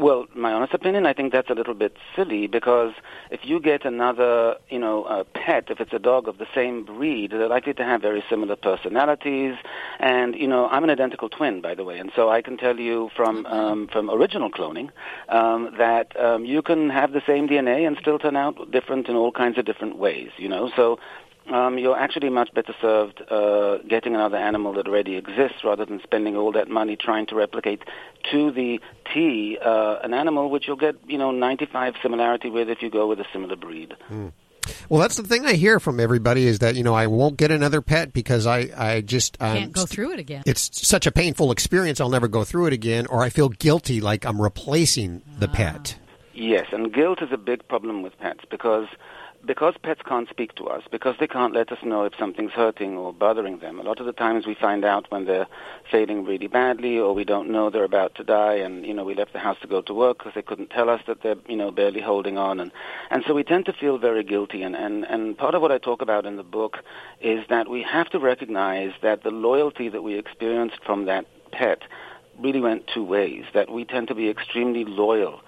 [0.00, 2.92] Well, my honest opinion, I think that's a little bit silly because
[3.32, 6.84] if you get another, you know, uh, pet, if it's a dog of the same
[6.84, 9.56] breed, they're likely to have very similar personalities.
[9.98, 12.78] And you know, I'm an identical twin, by the way, and so I can tell
[12.78, 14.90] you from um, from original cloning
[15.30, 19.16] um, that um, you can have the same DNA and still turn out different in
[19.16, 20.30] all kinds of different ways.
[20.36, 21.00] You know, so
[21.50, 26.00] um, you're actually much better served uh, getting another animal that already exists rather than
[26.02, 27.82] spending all that money trying to replicate
[28.30, 28.80] to the
[29.12, 33.06] T uh, an animal which you'll get, you know, 95 similarity with if you go
[33.06, 33.94] with a similar breed.
[34.10, 34.32] Mm.
[34.88, 37.50] Well, that's the thing I hear from everybody is that you know I won't get
[37.50, 40.42] another pet because I I just um, can't go through it again.
[40.46, 42.00] It's such a painful experience.
[42.00, 45.54] I'll never go through it again, or I feel guilty like I'm replacing the ah.
[45.54, 45.98] pet.
[46.34, 48.86] Yes, and guilt is a big problem with pets because
[49.46, 52.96] because pets can't speak to us, because they can't let us know if something's hurting
[52.96, 55.46] or bothering them, a lot of the times we find out when they're
[55.90, 59.14] failing really badly or we don't know they're about to die and, you know, we
[59.14, 61.56] left the house to go to work because they couldn't tell us that they're, you
[61.56, 62.60] know, barely holding on.
[62.60, 62.72] And,
[63.10, 64.62] and so we tend to feel very guilty.
[64.62, 66.78] And, and, and part of what I talk about in the book
[67.20, 71.82] is that we have to recognize that the loyalty that we experienced from that pet
[72.38, 75.40] really went two ways, that we tend to be extremely loyal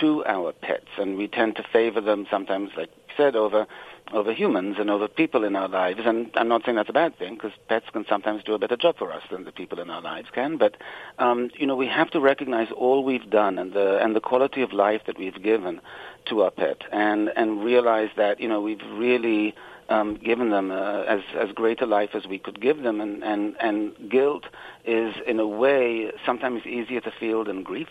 [0.00, 3.66] to our pets, and we tend to favor them sometimes, like said, over
[4.12, 6.00] over humans and over people in our lives.
[6.04, 8.76] And I'm not saying that's a bad thing because pets can sometimes do a better
[8.76, 10.56] job for us than the people in our lives can.
[10.56, 10.76] But
[11.18, 14.62] um, you know, we have to recognize all we've done and the and the quality
[14.62, 15.80] of life that we've given
[16.26, 19.54] to our pet, and and realize that you know we've really
[19.88, 23.22] um, given them uh, as as great a life as we could give them, and
[23.22, 24.44] and and guilt
[24.84, 27.88] is in a way sometimes easier to feel than grief,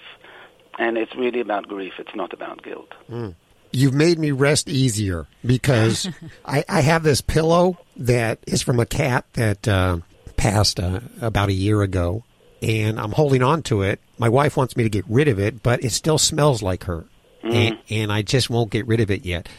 [0.80, 1.94] and it's really about grief.
[2.00, 2.94] It's not about guilt.
[3.10, 3.36] Mm
[3.72, 6.10] you've made me rest easier because
[6.46, 10.00] I, I, have this pillow that is from a cat that uh,
[10.36, 12.24] passed uh, about a year ago,
[12.62, 14.00] and I'm holding on to it.
[14.18, 17.06] My wife wants me to get rid of it, but it still smells like her,
[17.44, 17.54] mm.
[17.54, 19.50] and, and I just won't get rid of it yet.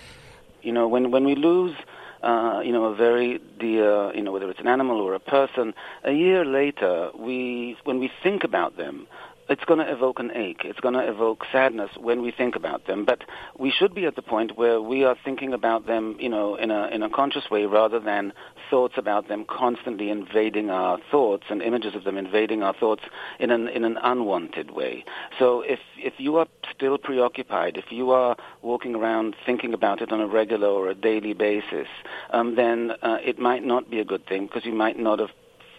[0.63, 1.77] You know, when when we lose.
[2.21, 5.73] Uh, you know, a very dear, you know, whether it's an animal or a person,
[6.03, 9.07] a year later, we, when we think about them,
[9.49, 10.61] it's going to evoke an ache.
[10.65, 13.05] It's going to evoke sadness when we think about them.
[13.05, 13.25] But
[13.59, 16.71] we should be at the point where we are thinking about them, you know, in
[16.71, 18.33] a in a conscious way, rather than
[18.71, 23.03] thoughts about them constantly invading our thoughts and images of them invading our thoughts
[23.39, 25.05] in an in an unwanted way.
[25.39, 30.13] So if if you are still preoccupied, if you are walking around thinking about it
[30.13, 31.89] on a regular or a daily basis,
[32.31, 35.31] um, then uh, it might not be a good thing because you might not have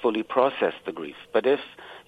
[0.02, 1.16] fully processed the grief.
[1.34, 1.60] But if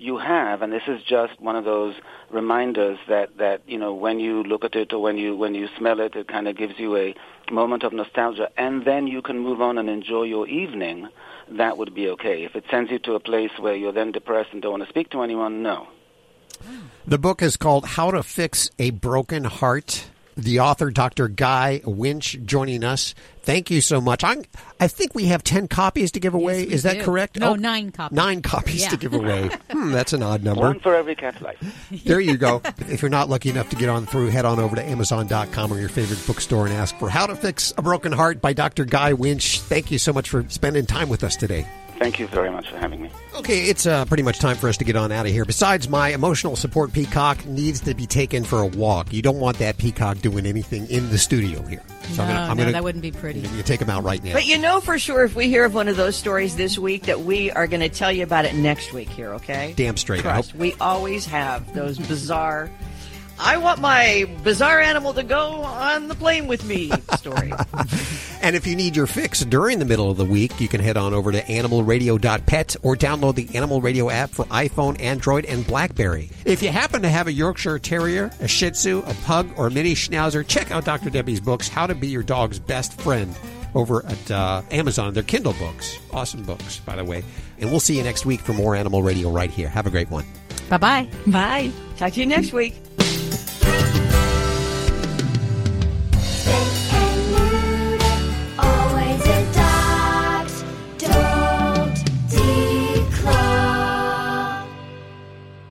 [0.02, 1.94] you have, and this is just one of those
[2.32, 5.68] reminders that, that you know when you look at it or when you when you
[5.78, 7.14] smell it, it kind of gives you a
[7.52, 11.08] moment of nostalgia, and then you can move on and enjoy your evening.
[11.50, 12.44] That would be okay.
[12.44, 14.90] If it sends you to a place where you're then depressed and don't want to
[14.90, 15.88] speak to anyone, no.
[17.06, 21.28] The book is called How to Fix a Broken Heart the author, Dr.
[21.28, 23.14] Guy Winch, joining us.
[23.44, 24.24] Thank you so much.
[24.24, 24.44] I'm,
[24.80, 26.64] I think we have 10 copies to give away.
[26.64, 27.04] Yes, Is that do.
[27.04, 27.40] correct?
[27.40, 28.16] No, oh, nine copies.
[28.16, 28.90] Nine copies yeah.
[28.90, 29.50] to give away.
[29.72, 30.62] hmm, that's an odd number.
[30.62, 31.58] One for every cat's life.
[32.06, 32.62] There you go.
[32.90, 35.80] if you're not lucky enough to get on through, head on over to Amazon.com or
[35.80, 38.86] your favorite bookstore and ask for How to Fix a Broken Heart by Dr.
[38.86, 39.60] Guy Winch.
[39.62, 41.68] Thank you so much for spending time with us today.
[42.02, 43.12] Thank you very much for having me.
[43.36, 45.46] Okay, it's uh, pretty much time for us to get on out of here.
[45.46, 49.14] Besides, my emotional support peacock needs to be taken for a walk.
[49.14, 51.84] You don't want that peacock doing anything in the studio here.
[52.14, 53.42] So no, I'm gonna, I'm no, gonna, that wouldn't be pretty.
[53.42, 54.34] You take him out right now.
[54.34, 57.04] But you know for sure if we hear of one of those stories this week
[57.04, 59.76] that we are going to tell you about it next week here, okay?
[59.78, 60.22] Damn straight.
[60.22, 60.56] Trust.
[60.56, 62.72] We always have those bizarre
[63.42, 67.52] I want my bizarre animal to go on the plane with me story.
[68.44, 70.98] And if you need your fix during the middle of the week, you can head
[70.98, 76.32] on over to animalradio.pet or download the Animal Radio app for iPhone, Android, and Blackberry.
[76.44, 79.72] If you happen to have a Yorkshire Terrier, a Shih Tzu, a Pug, or a
[79.72, 81.12] Mini Schnauzer, check out Dr.
[81.12, 83.32] Debbie's books, How to Be Your Dog's Best Friend,
[83.76, 85.14] over at uh, Amazon.
[85.14, 86.00] They're Kindle books.
[86.12, 87.24] Awesome books, by the way.
[87.60, 89.70] And we'll see you next week for more Animal Radio right here.
[89.70, 90.26] Have a great one.
[90.68, 91.08] Bye bye.
[91.28, 91.72] Bye.
[91.98, 92.74] Talk to you next week.